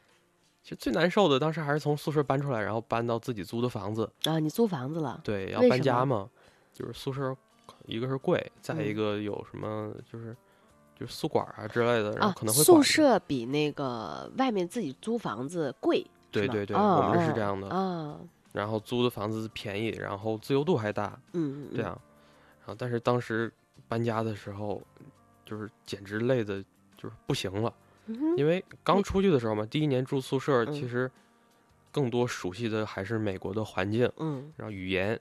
[0.69, 4.07] 其实最难受的，当时还是从宿舍搬出来，然后搬到自己租的房子。
[4.27, 5.19] 嗯啊，你租房子了？
[5.25, 6.29] 对，要搬家嘛，
[6.75, 7.35] 就是宿舍，
[7.87, 10.37] 一个是贵，再一嗯个有什么就是
[10.95, 12.83] 就是宿管啊之类的，然后可能会管着。
[12.83, 16.05] 舍比那个外面自己租房子贵。
[16.31, 17.69] 对对对，哦我们这是哦这样的。
[17.71, 18.21] 啊，
[18.53, 21.99] 然后租的房子便宜，然后自由度还大，嗯，嗯这样。
[22.59, 23.51] 然后但是当时
[23.89, 24.83] 搬家的时候，
[25.47, 26.63] 就是简直累的，
[26.99, 27.73] 就是不行了。
[28.37, 31.11] 因为刚出去的时候嘛，第一年住宿舍，嗯其实
[31.93, 35.19] 更多熟悉的还是美国的环境，嗯，然后语言，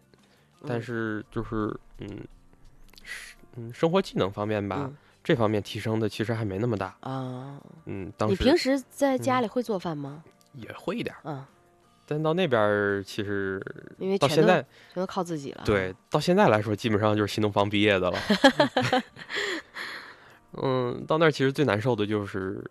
[0.66, 2.26] 但嗯是就是嗯，
[3.04, 6.96] 是嗯，生活技能方面吧，嗯这方面提升的其实还没那么大。
[7.02, 10.24] 啊，嗯，当你时平时在家嗯里会做饭吗？
[10.54, 11.44] 也会一点，嗯，
[12.06, 13.62] 但到那边儿其实
[13.98, 14.62] 因为到现在，
[14.94, 15.64] 全都靠自己了。
[15.66, 18.18] 对，到现在来说，基本上就是新东方毕业的了。
[20.62, 22.64] 嗯，到那儿其实最难受的就是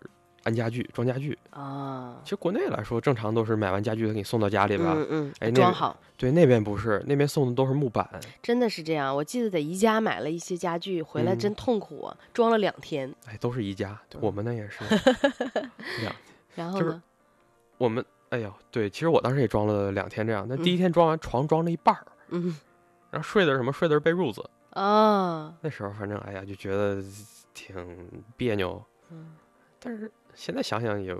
[0.43, 1.37] 安家具、装家具。
[1.49, 4.93] 啊，其实国内来说，正常都是买完家具给你送到家里吧。
[4.95, 8.07] 嗯嗯，哎那个装好，对，那边不是，那边送的都是木板。
[8.41, 9.15] 真的是这样。
[9.15, 13.13] 我记得在宜家买了一些家具，回来嗯真痛苦啊，装了两天。
[13.25, 14.79] 哎，都是宜家，我们那也是
[16.01, 16.13] 两。
[16.13, 16.15] 就是
[16.55, 17.03] 然后呢？
[17.77, 20.45] 我们哎呦，对，其实我当时也装了两天这样。
[20.49, 22.55] 那第一天装完，床装了一半儿，嗯
[23.11, 23.71] 然后睡的是什么？
[23.71, 24.43] 睡的是被褥子。
[24.71, 27.01] 啊，那时候反正哎呀，就觉得
[27.57, 28.79] 挺别扭。
[29.09, 29.35] 嗯
[29.79, 31.15] 但是现在想想也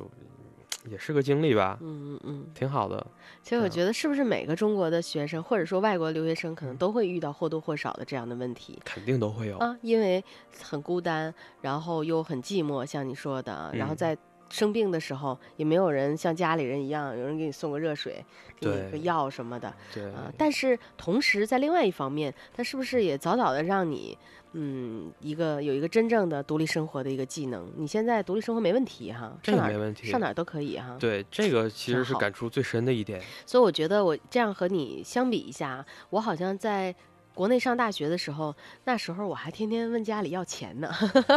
[0.90, 2.48] 也是个经历吧，嗯嗯嗯。
[2.54, 3.06] 挺好的。
[3.42, 9.58] 其实我觉得，是不是每个中国的学生，或者说外国留学生，可能嗯都会遇到或多或少的这样的问题肯定都会有。
[9.58, 9.78] 啊？
[9.82, 10.24] 因为
[10.62, 14.18] 很孤单，然后又很寂寞，像你说的，然后嗯在
[14.50, 18.24] 生病的时候，也没有人像家里人一样，有人给你送个热水，
[18.60, 20.32] 给你个药什么的对，啊。
[20.38, 24.18] 但是同时，在另外一方面，他是不是也早早的让你，
[24.54, 27.70] 嗯，一个有一个真正的独立生活的一个技能？
[27.76, 30.08] 你现在独立生活没问题哈，这上哪没问题。
[30.08, 30.96] 上哪儿都可以哈。
[31.00, 33.22] 对，这个其实是感触最深的一点。
[33.46, 36.96] 所以我觉得我这样和你相比一下，我好像在
[37.38, 40.92] 国内上大学的时候，那时候我还天天问家里要钱呢。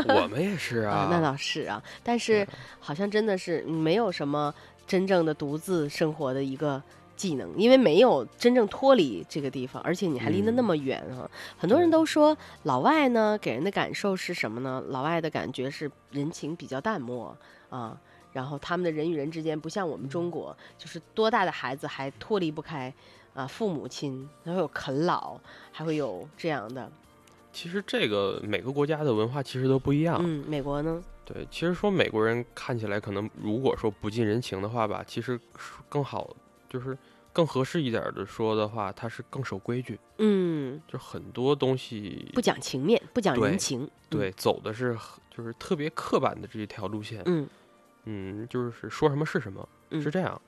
[0.08, 2.46] 我们也是啊，那倒是啊，但是
[2.78, 4.54] 好像真的是没有什么
[4.86, 6.82] 真正的独自生活的一个。
[7.20, 14.82] 技能，因为没有真正脱离这个地方，而且你还离得那嗯么远哈、很多人都说老外呢给人的感受是什么呢？
[14.88, 17.36] 老外的感觉是人情比较淡漠
[17.68, 17.94] 啊，
[18.32, 22.90] 然后他们的人与人之间不像我们中国，就是多大的孩子还脱离不开
[23.40, 25.38] 啊父母亲，还会有啃老，
[25.72, 26.90] 还会有这样的。
[27.52, 30.20] 其实这个每个国家的文化其实都不一样。
[30.22, 31.02] 嗯，美国呢？
[31.24, 35.38] 对，其实说美国人看起来可能如果说不近人情的话吧，其实
[35.88, 36.28] 更好，
[36.68, 36.96] 就是
[37.32, 43.90] 更合适一点的说的话，他是更守规矩，嗯，就很多东西不讲情面，不讲人对情。
[44.08, 44.96] 对走的是
[45.34, 47.22] 就是特别刻板的这一条路线。
[47.26, 47.48] 嗯，
[48.04, 50.40] 嗯，就是说什么是什么，嗯是这样。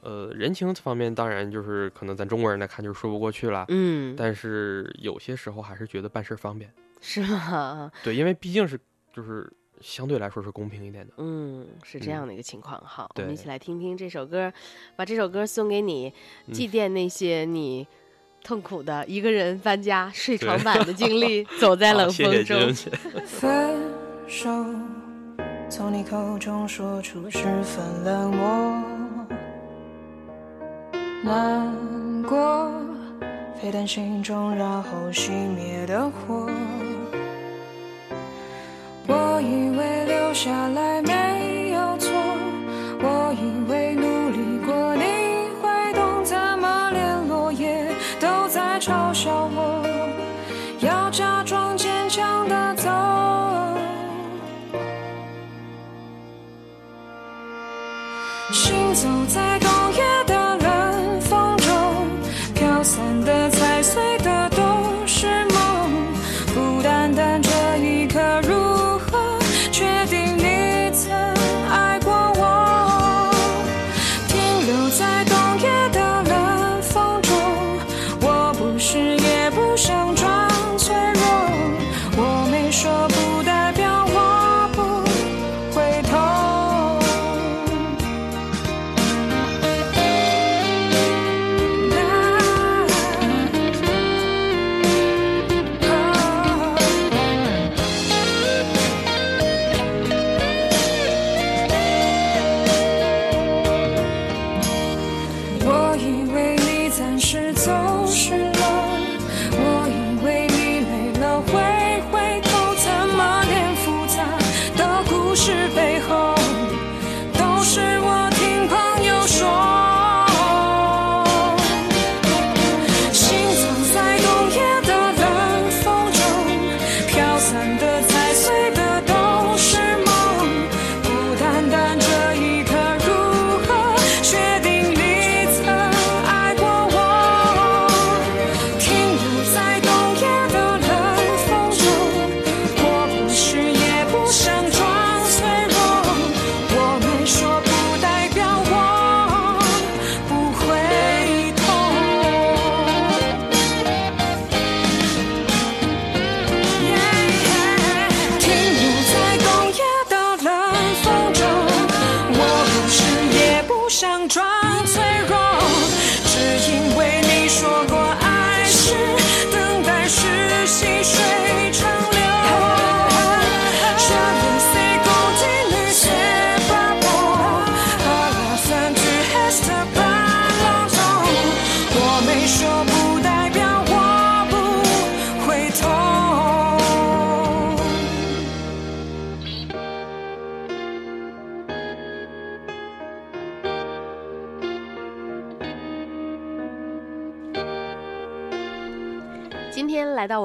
[0.00, 6.72] 呃，人情方面当然就是可能咱中国人来看就是说不过去了，嗯，但是有些时候还是觉得办事方便。
[7.00, 7.90] 是吗？
[8.02, 8.78] 对，因为毕竟是
[9.12, 9.48] 就是
[9.80, 11.12] 相对来说是公平一点的。
[11.18, 12.82] 嗯，是这嗯样的一个情况。
[12.84, 14.52] 好，我们一起来听听这首歌，
[14.96, 16.12] 把这首歌送给你，
[16.46, 17.86] 嗯祭奠那些你
[18.42, 22.74] 痛苦的一个人搬家睡床板的经历， 走在冷好谢谢风中。
[23.26, 23.80] 分
[24.26, 24.50] 手，
[25.70, 28.87] 从你口中说出十分冷漠，
[31.22, 32.70] 难过，
[33.60, 36.48] 沸腾心中然后熄灭的火。
[39.06, 42.12] 我以为留下来没有错，
[43.00, 45.02] 我以为努力过你
[45.60, 47.88] 会懂，怎么连落叶
[48.20, 49.84] 都在嘲笑我？
[50.80, 52.88] 要假装坚强的走。
[58.52, 59.58] 行走在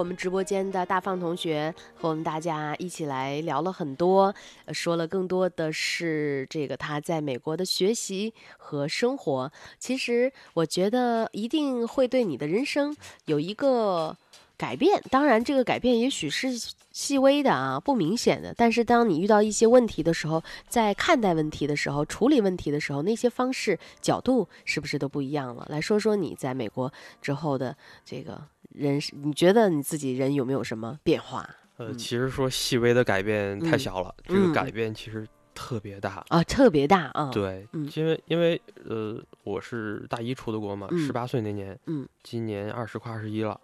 [0.04, 4.36] 我们直播间的大放同学和我们大家一起来聊了很多，
[4.74, 9.50] 说了更多的是这个他在美国的学习和生活。
[9.80, 12.94] 其实我觉得一定会对你的人生
[13.28, 14.18] 有一个
[14.58, 16.50] 改变，当然这个改变也许是
[16.92, 18.54] 细微的啊，不明显的。
[18.58, 25.66] 但是当你遇到一些问题的时候，在看待问题的时候、处理问题的时候，那些方式、角度是不是都不一样了？
[25.70, 26.92] 来说说你在美国
[27.22, 27.74] 之后的
[28.04, 28.42] 这个
[28.74, 31.48] 人，你觉得你自己人有没有什么变化？
[31.78, 31.98] 呃，嗯。
[31.98, 33.80] 其实说细微的改变太嗯。
[33.80, 34.48] 小了，这嗯。
[34.48, 36.24] 个改变其实特别大。
[36.30, 36.44] 啊？
[36.44, 37.90] 特别大啊！，对，嗯。
[37.96, 41.00] 因为因为呃，我是大一出的国嘛，嗯。
[41.00, 43.60] 十八岁那年，嗯，今年二十快二十一了。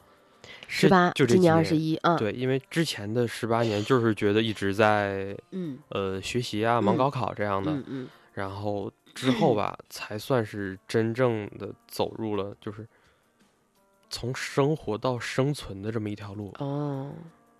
[0.67, 5.77] 十八，就这今年二十一啊，对，因为之前的十八年就是觉得一直在 嗯。
[5.89, 8.07] 呃学习啊、忙嗯高考这样的，嗯嗯。
[8.33, 12.87] 然后之后吧，才算是真正的走入了就是
[14.09, 16.53] 从生活到生存的这么一条路。
[16.59, 17.13] 哦，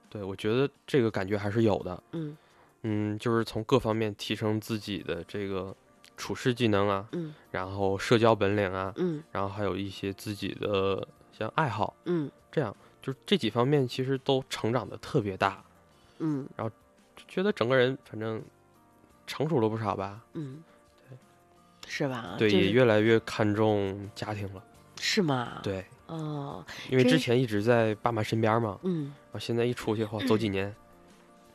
[0.10, 2.04] 对我觉得这个感觉还是有的。
[2.12, 2.38] 嗯
[2.84, 5.76] 嗯，就是从各方面提升自己的这个
[6.16, 15.64] 处事技能啊，嗯然后社交本领啊，嗯然后还有一些自己的像爱好，嗯这样就是这几方面其实都成长的特别大，
[16.20, 16.72] 嗯就
[17.28, 18.42] 觉得整个人反正
[19.28, 20.24] 成熟了不少吧。
[20.34, 20.64] 嗯，
[21.86, 22.36] 是吧？
[22.38, 24.64] 对，也越来越看重家庭了。
[25.00, 29.06] 是吗？，对，哦，因为之前一直在爸妈身边嘛，嗯。
[29.06, 30.74] 然后现在一出去的话，走几 年，然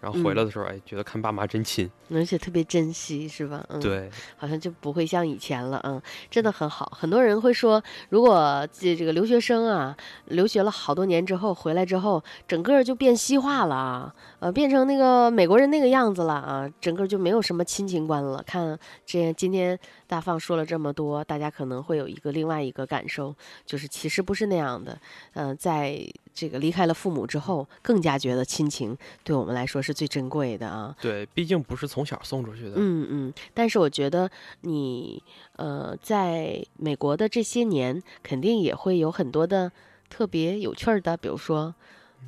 [0.05, 1.91] 然后回来的时候，哎，觉得看爸妈真亲。
[2.13, 3.65] 而且特别珍惜，是吧？
[3.71, 6.01] 嗯，，对，好像就不会像以前了，嗯，
[6.31, 6.93] 真的很好。
[6.95, 9.97] 很多人会说，如果这这个留学生啊，
[10.27, 18.43] 留学了好多年之后回来之后，整个就变西化了啊，呃，变成那个美国人那个样子了啊，整个就没有什么亲情观了。
[18.47, 23.35] 看这今天大放说了这么多，大家可能会有一个另外一个感受，
[23.65, 25.01] 就是其实不是那样的。
[25.33, 25.99] 嗯、在
[26.35, 30.95] 这个离开了父母之后，更加觉得亲情对我们来说是最珍贵的啊。
[31.01, 32.73] 对，毕竟不是从小送出去的。
[32.75, 34.29] 嗯嗯，但是我觉得
[34.63, 35.23] 你
[35.57, 39.71] 呃，在美国的这些年，肯定也会有很多的
[40.11, 41.73] 特别有趣儿的，比如说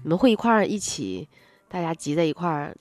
[0.04, 1.28] 你们会一块儿一起，
[1.68, 2.76] 大家集在一块儿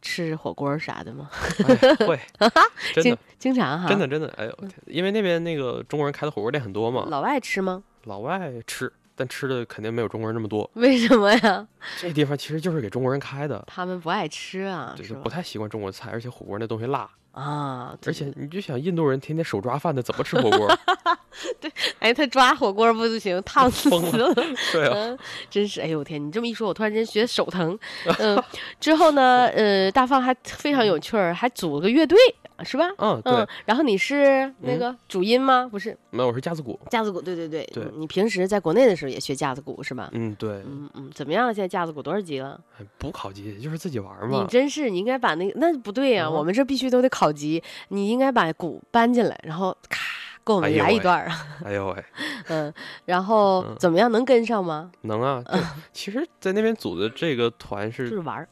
[0.00, 1.28] 吃火锅啥的吗？
[1.66, 2.20] 哎会，
[2.94, 7.82] 真经的，经常哈，真的，真的，哎呦，因为那边那个中国人开的火锅店很多嘛，老外吃吗？
[8.04, 10.68] 老外吃，但吃的肯定没有中国人那么多。
[10.74, 11.66] 为什么呀？
[12.00, 15.28] 这地方其实就是给中国人开的，他们不爱吃啊，就，是不？
[15.28, 20.78] 太习惯中国菜，而且火锅那东西辣，啊，而且你就想印度人天天手抓饭的，怎么吃火锅？
[21.60, 24.34] 对哎，他抓火锅不就行，烫死 疯了了。
[24.72, 25.18] 对啊，嗯，
[25.50, 26.24] 真是，哎呦我天！
[26.24, 27.78] 你这么一说，我突然间觉得手疼。
[28.18, 28.40] 嗯，
[28.80, 32.18] 之后呢，呃，大放还非常有趣儿，还组了个乐队，
[32.64, 32.84] 是吧？
[32.98, 35.68] 嗯，对嗯，，然后你是那嗯个主音吗？
[35.70, 36.78] 不是，没有，我是架子鼓。
[36.90, 37.20] 架子鼓。
[37.20, 40.08] 对对对，对嗯你平时在国内的时候也学架子鼓是吧？
[40.12, 41.54] 嗯，对，嗯嗯，怎么样了？
[41.54, 42.60] 现在架子鼓多少级了？
[42.80, 44.46] 哎不考级就是自己玩嘛你。
[44.48, 49.98] 真是，你应该把那个那不对呀、啊我们这必须都得考级，你应该把鼓搬进来，然后咔
[50.44, 52.04] 给我们来一段啊， 哎呦喂，
[52.48, 52.72] 嗯，
[53.04, 54.90] 然后嗯怎么样能跟上吗？
[55.02, 55.42] 能啊！
[55.92, 58.48] 其实，在那边组的这个团就是是，玩儿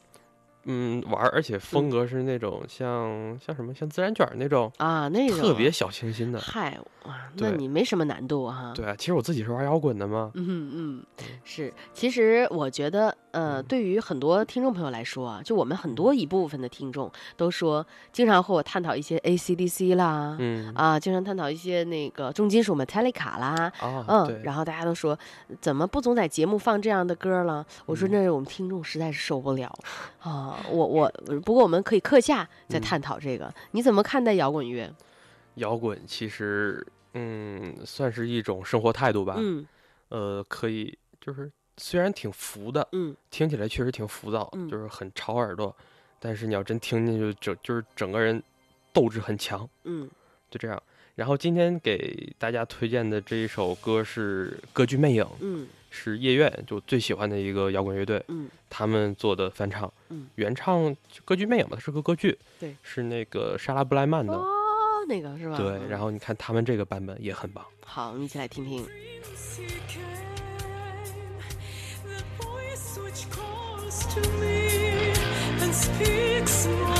[0.69, 6.39] 嗯，玩儿，而且风格是那种像像什么，像自然卷儿那种，啊，那种啊特别小清新的。
[6.39, 8.73] 嗨，哇，那你没什么难度哈。
[8.75, 10.29] 对啊，其实我自己是玩摇滚的嘛。
[10.35, 11.03] 嗯嗯，
[11.43, 11.73] 是。
[11.93, 23.71] 其实我觉得，呃，嗯对于很多听众朋友来说啊，就我们很多一部分的听众都说，经常和我探讨一些 AC/DC 啦，嗯啊，经常探讨一些那个重金属 Metallica 啦。
[23.79, 25.17] 啊，嗯，然后大家都说，
[25.61, 27.63] 怎么不总在节目放这样的歌了？
[27.85, 29.71] 我说嗯那是我们听众实在是受不了
[30.19, 30.57] 啊！
[30.71, 31.11] 我我
[31.45, 33.53] 不过我们可以课下再嗯探讨这个。
[33.71, 34.91] 你怎么看待摇滚乐？
[35.55, 39.35] 摇滚其实，嗯，算是一种生活态度吧。
[39.37, 39.65] 嗯
[40.09, 45.75] 呃，可以，就是虽然挺浮的，嗯听起来确实挺浮躁，嗯就是很吵耳朵，
[46.19, 48.41] 但是你要真听进去，整就是整个人
[48.91, 50.09] 斗志很强，嗯
[50.49, 50.81] 就这样。
[51.15, 64.45] 然后今天给大家推荐的这一首歌是《歌剧魅影》，嗯是夜愿就最喜欢的一个摇滚乐队，嗯他们做的翻唱，嗯原唱就《歌剧魅影》嘛，它是个歌剧，对，是那个莎拉布莱曼的，哦，
[65.07, 65.57] 那个是吧？
[65.57, 65.67] 对。
[65.69, 67.65] 嗯然后你看他们这个版本也很棒。
[67.83, 68.85] 好，我们一起来听听。
[74.09, 75.11] To me
[75.61, 76.96] and speaks my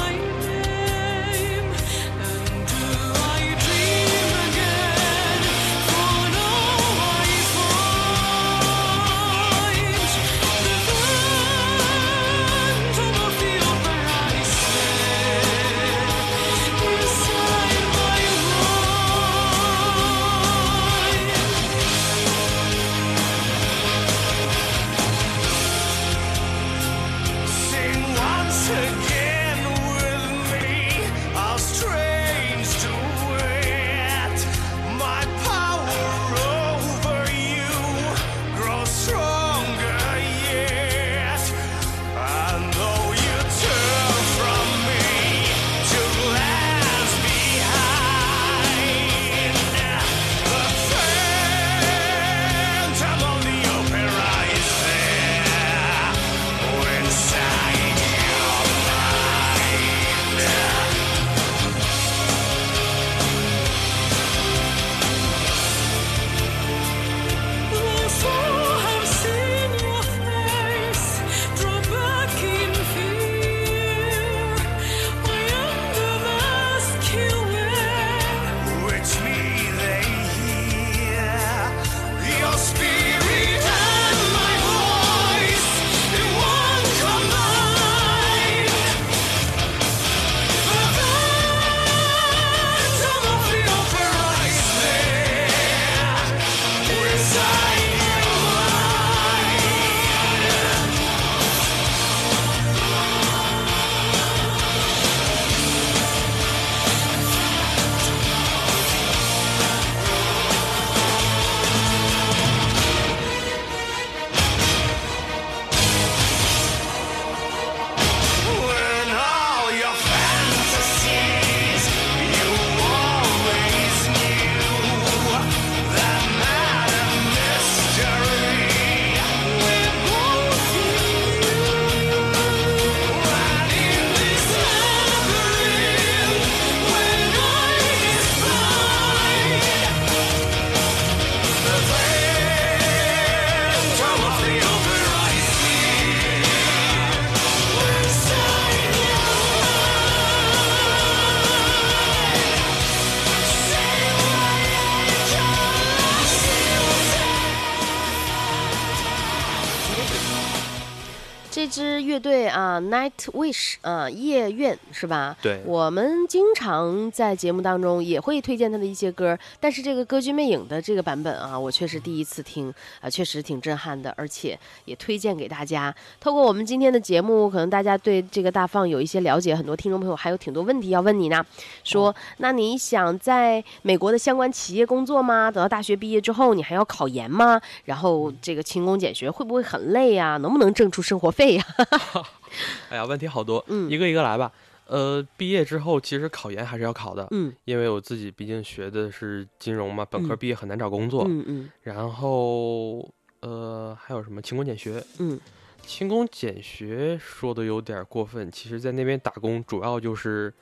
[162.89, 165.35] ，Night Wish 啊，夜愿是吧？
[165.41, 175.93] 对我们经常在节目当中也会推荐他的一些歌，但是这个《歌剧魅影》的这个版本啊，我确实第一次听啊，确实挺震撼的，而且也推荐给大家。
[176.19, 181.45] 透过我们今天的节目，可能大家对这个大放有一些了解，很多听众朋友还有挺多问题要问你呢。
[181.83, 185.51] 说，那你想在美国的相关企业工作吗？
[185.51, 187.59] 等到大学毕业之后，你还要考研吗？
[187.85, 191.65] 然后这个勤工俭学会不会很累呀、能不能挣出生活费呀、
[192.89, 194.51] 哎呀，问题好多，嗯一个一个来吧。
[194.87, 201.25] 呃，毕业之后其实考研还是要考的，嗯因为我自己毕竟学的是金融嘛，本科嗯毕业很难找工作。
[201.27, 202.99] 嗯嗯然后
[203.41, 205.03] 呃，还有什么勤工俭学？
[205.19, 205.37] 嗯
[205.85, 210.53] 勤工俭学说的有点过分，其实在那边打工主要就是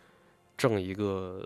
[0.57, 1.43] 挣一个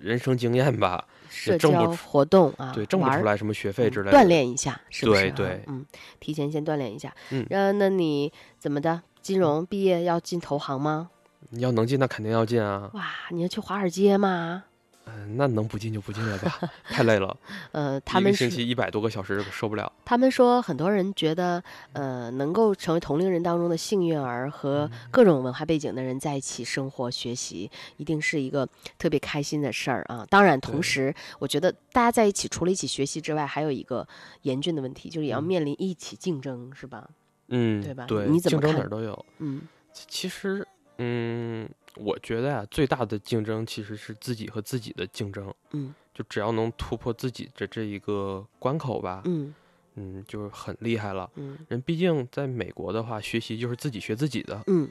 [0.00, 4.16] 人生经验吧，社挣不出交活动啊，对，挣不出来什么学费之类的。
[4.18, 5.32] 锻炼一下，是不是、啊？
[5.36, 5.84] 对对嗯，
[6.20, 7.14] 提前先锻炼一下。
[7.30, 9.00] 嗯呃，那你怎么的？
[9.24, 11.08] 金融毕业要进投行吗？
[11.48, 12.90] 你要能进，那肯定要进啊。
[12.92, 14.64] 哇，你要去华尔街吗？
[15.06, 17.34] 嗯、那能不进就不进了吧， 太累了，
[17.72, 19.90] 呃，他们一个星期一百多个小时受不了。
[20.04, 21.62] 他们说，很多人觉得，
[21.92, 28.68] 呃，能够成为同龄人当中的幸运儿，和嗯各种文化背景的人在一起生活学习，一定是一个
[28.98, 30.26] 特别开心的事儿啊。
[30.28, 34.06] 当然，同时，我觉得大家在一起，除了一起学习之外，还有一个
[34.42, 37.08] 严峻的问题，就是也要嗯面临一起竞争，是吧？
[37.48, 39.26] 嗯，对吧对，你怎么竞争哪都有。
[39.38, 40.66] 嗯其其实，
[40.98, 45.52] 嗯，我觉得呀、最大的竞争其实是自己和自己的竞争。
[45.72, 49.52] 嗯就只要能突破自己的这一个关口吧，嗯
[49.96, 51.28] 嗯，就是很厉害了。
[51.34, 54.88] 嗯人毕竟在美国的话，学习就是自己学自己的，嗯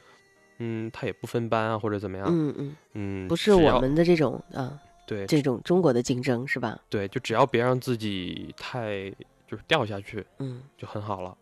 [0.58, 6.78] 嗯，他也不分班啊或者怎么样，嗯嗯，嗯，不是我们的这种啊，对这种中国的竞争是吧？
[6.90, 9.10] 对，就只要别让自己太
[9.46, 11.34] 就是掉下去嗯，就很好了。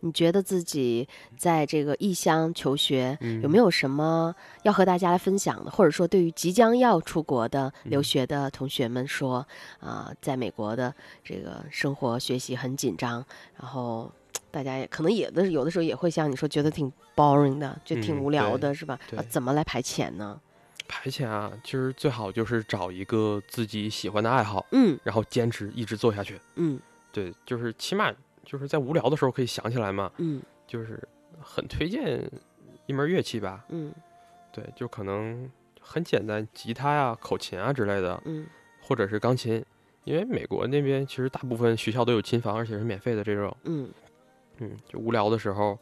[0.00, 5.70] 你觉得自己在这个异乡求学，嗯，有没有什么要和大家来分享的？
[5.70, 9.46] 或者说，对于即将要出国的留嗯学的同学们说，
[9.80, 10.94] 啊、在美国的
[11.24, 13.24] 这个生活学习很紧张，
[13.60, 14.10] 然后
[14.50, 18.98] 大家也可能也的有的时候也会像你说，觉得挺 boring 的，就挺嗯无聊对的，是吧？
[19.16, 20.40] 啊怎么来排遣呢？
[20.86, 26.40] 排遣啊，其实最好就是找一个自己喜欢的爱好，嗯然后坚持一直做下去。
[26.54, 26.80] 嗯
[27.12, 28.10] 对，就是起码
[28.48, 31.06] 就是在无聊的时候可以想起来嘛，嗯就是
[31.38, 32.18] 很推荐
[32.86, 33.62] 一门乐器吧。
[33.68, 33.92] 嗯
[34.50, 35.46] 对，就可能
[35.82, 38.46] 很简单，吉他呀、口琴啊之类的，嗯
[38.80, 39.62] 或者是钢琴。
[40.04, 43.54] 因为美国那边其实大部分学校都有琴房，而且是免费的这种。
[43.64, 43.90] 嗯
[44.56, 45.78] 嗯，就无聊的时候，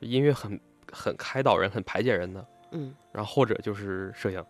[0.00, 0.58] 就音乐很
[0.90, 2.46] 很开导人，很排解人的。
[2.70, 4.42] 嗯，然后或者就是摄影，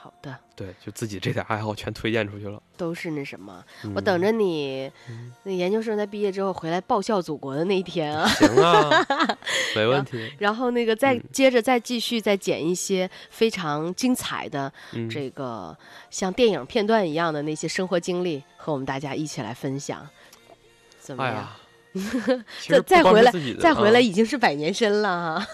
[0.00, 2.62] 好的，对，就自己这点爱好全推荐出去了。
[2.76, 8.28] 都是那什么，我嗯等着你嗯那研究生在毕业之后回来报效祖国的那一天啊。
[8.28, 9.06] 行啊，
[9.74, 10.32] 没问题。
[10.38, 15.76] 然后那个再嗯接着再继续再剪一些非常精彩的嗯，这个
[16.10, 20.08] 像电影片段一样的那些生活经历，和我们大家一起来分享，
[21.00, 21.48] 怎么样？
[22.68, 25.46] 再再回来再回来啊已经是百年身了 哈，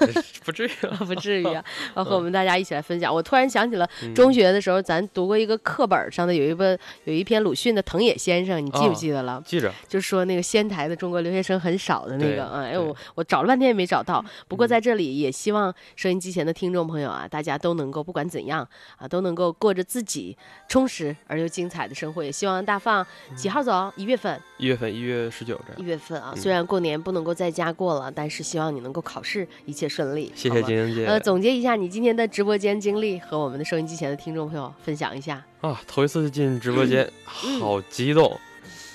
[0.45, 0.99] 不至于啊。
[1.05, 1.65] 不至于啊！
[1.97, 3.15] 要和我们大家一起来分享。
[3.15, 9.43] 我突然想起了嗯中学的时候，咱读过一个课本上的有一本有一篇鲁迅的《藤野先生》，你记不哦记得了？
[9.45, 14.25] 记着，就说那个仙台的中国留学生很少的那个，嗯，哎，对我我找了半天也没找到。
[14.49, 18.67] 不过嗯在这里也希望收音机前的听众朋友啊，大家都能够不管怎样
[18.97, 20.37] 啊，都能够过着自己
[20.69, 22.25] 充实而又精彩的生活。
[22.25, 23.07] 也希望大放
[23.37, 23.93] 几号走？
[23.97, 25.83] 一月份，一月份，一月十九一。
[25.83, 26.33] 月份啊。
[26.35, 30.33] 嗯虽然过年不能够在家过了，但是希望你能够考试一切顺利。
[30.35, 31.07] 谢谢晶晶姐。
[31.07, 35.45] 呃，总结一下你今天的直播间经历，和我们的收音机前的听众朋友分享一下。
[35.61, 37.11] 啊，头一次进直播间，
[37.45, 38.39] 嗯好激动。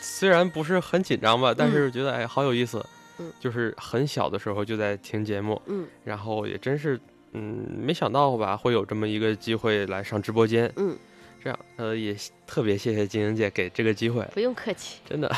[0.01, 2.84] 虽然不是很紧张吧，但是觉得哎，好有意思。
[3.21, 6.97] 嗯就是很小的时候就在听节目，嗯然后也真是，
[7.34, 10.71] 嗯，没想到吧，会有这么一个机会来上直播间。
[10.77, 10.97] 嗯，
[11.43, 12.15] 这样，呃，也
[12.45, 15.33] 特别谢谢晶晶姐给这个机会，不用客气，真的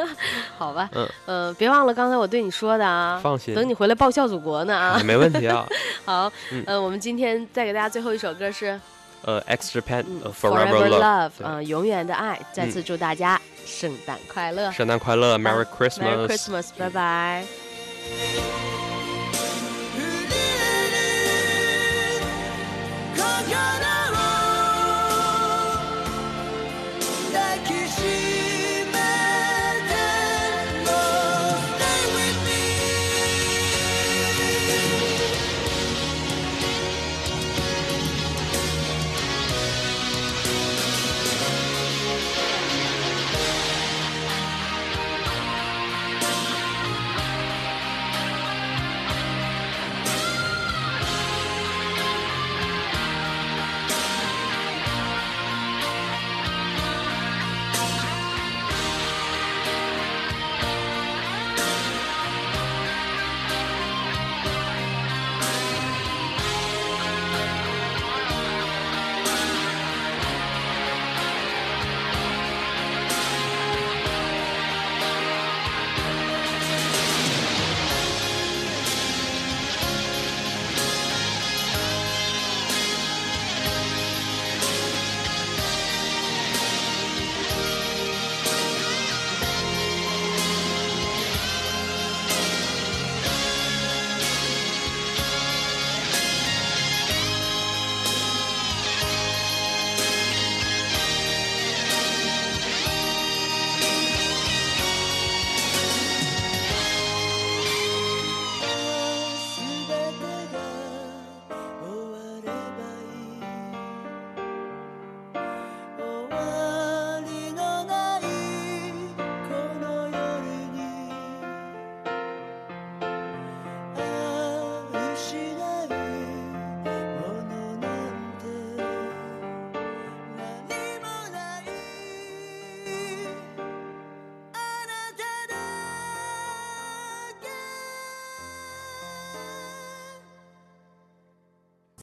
[0.56, 0.88] 好吧。
[0.94, 3.20] 嗯，呃，别忘了刚才我对你说的啊。
[3.22, 5.02] 放心，等你回来报效祖国呢啊哎！
[5.02, 5.66] 没问题啊。
[6.04, 8.80] 好，嗯呃，我们今天再给大家最后一首歌是
[9.24, 12.40] 呃，X Japan 嗯呃 Forever Love，对啊，永远的爱。
[12.52, 16.28] 再次祝大家圣诞快乐圣诞快乐，Merry，Merry Christmas。
[16.28, 17.44] Christmas，拜拜。
[23.16, 24.31] 抱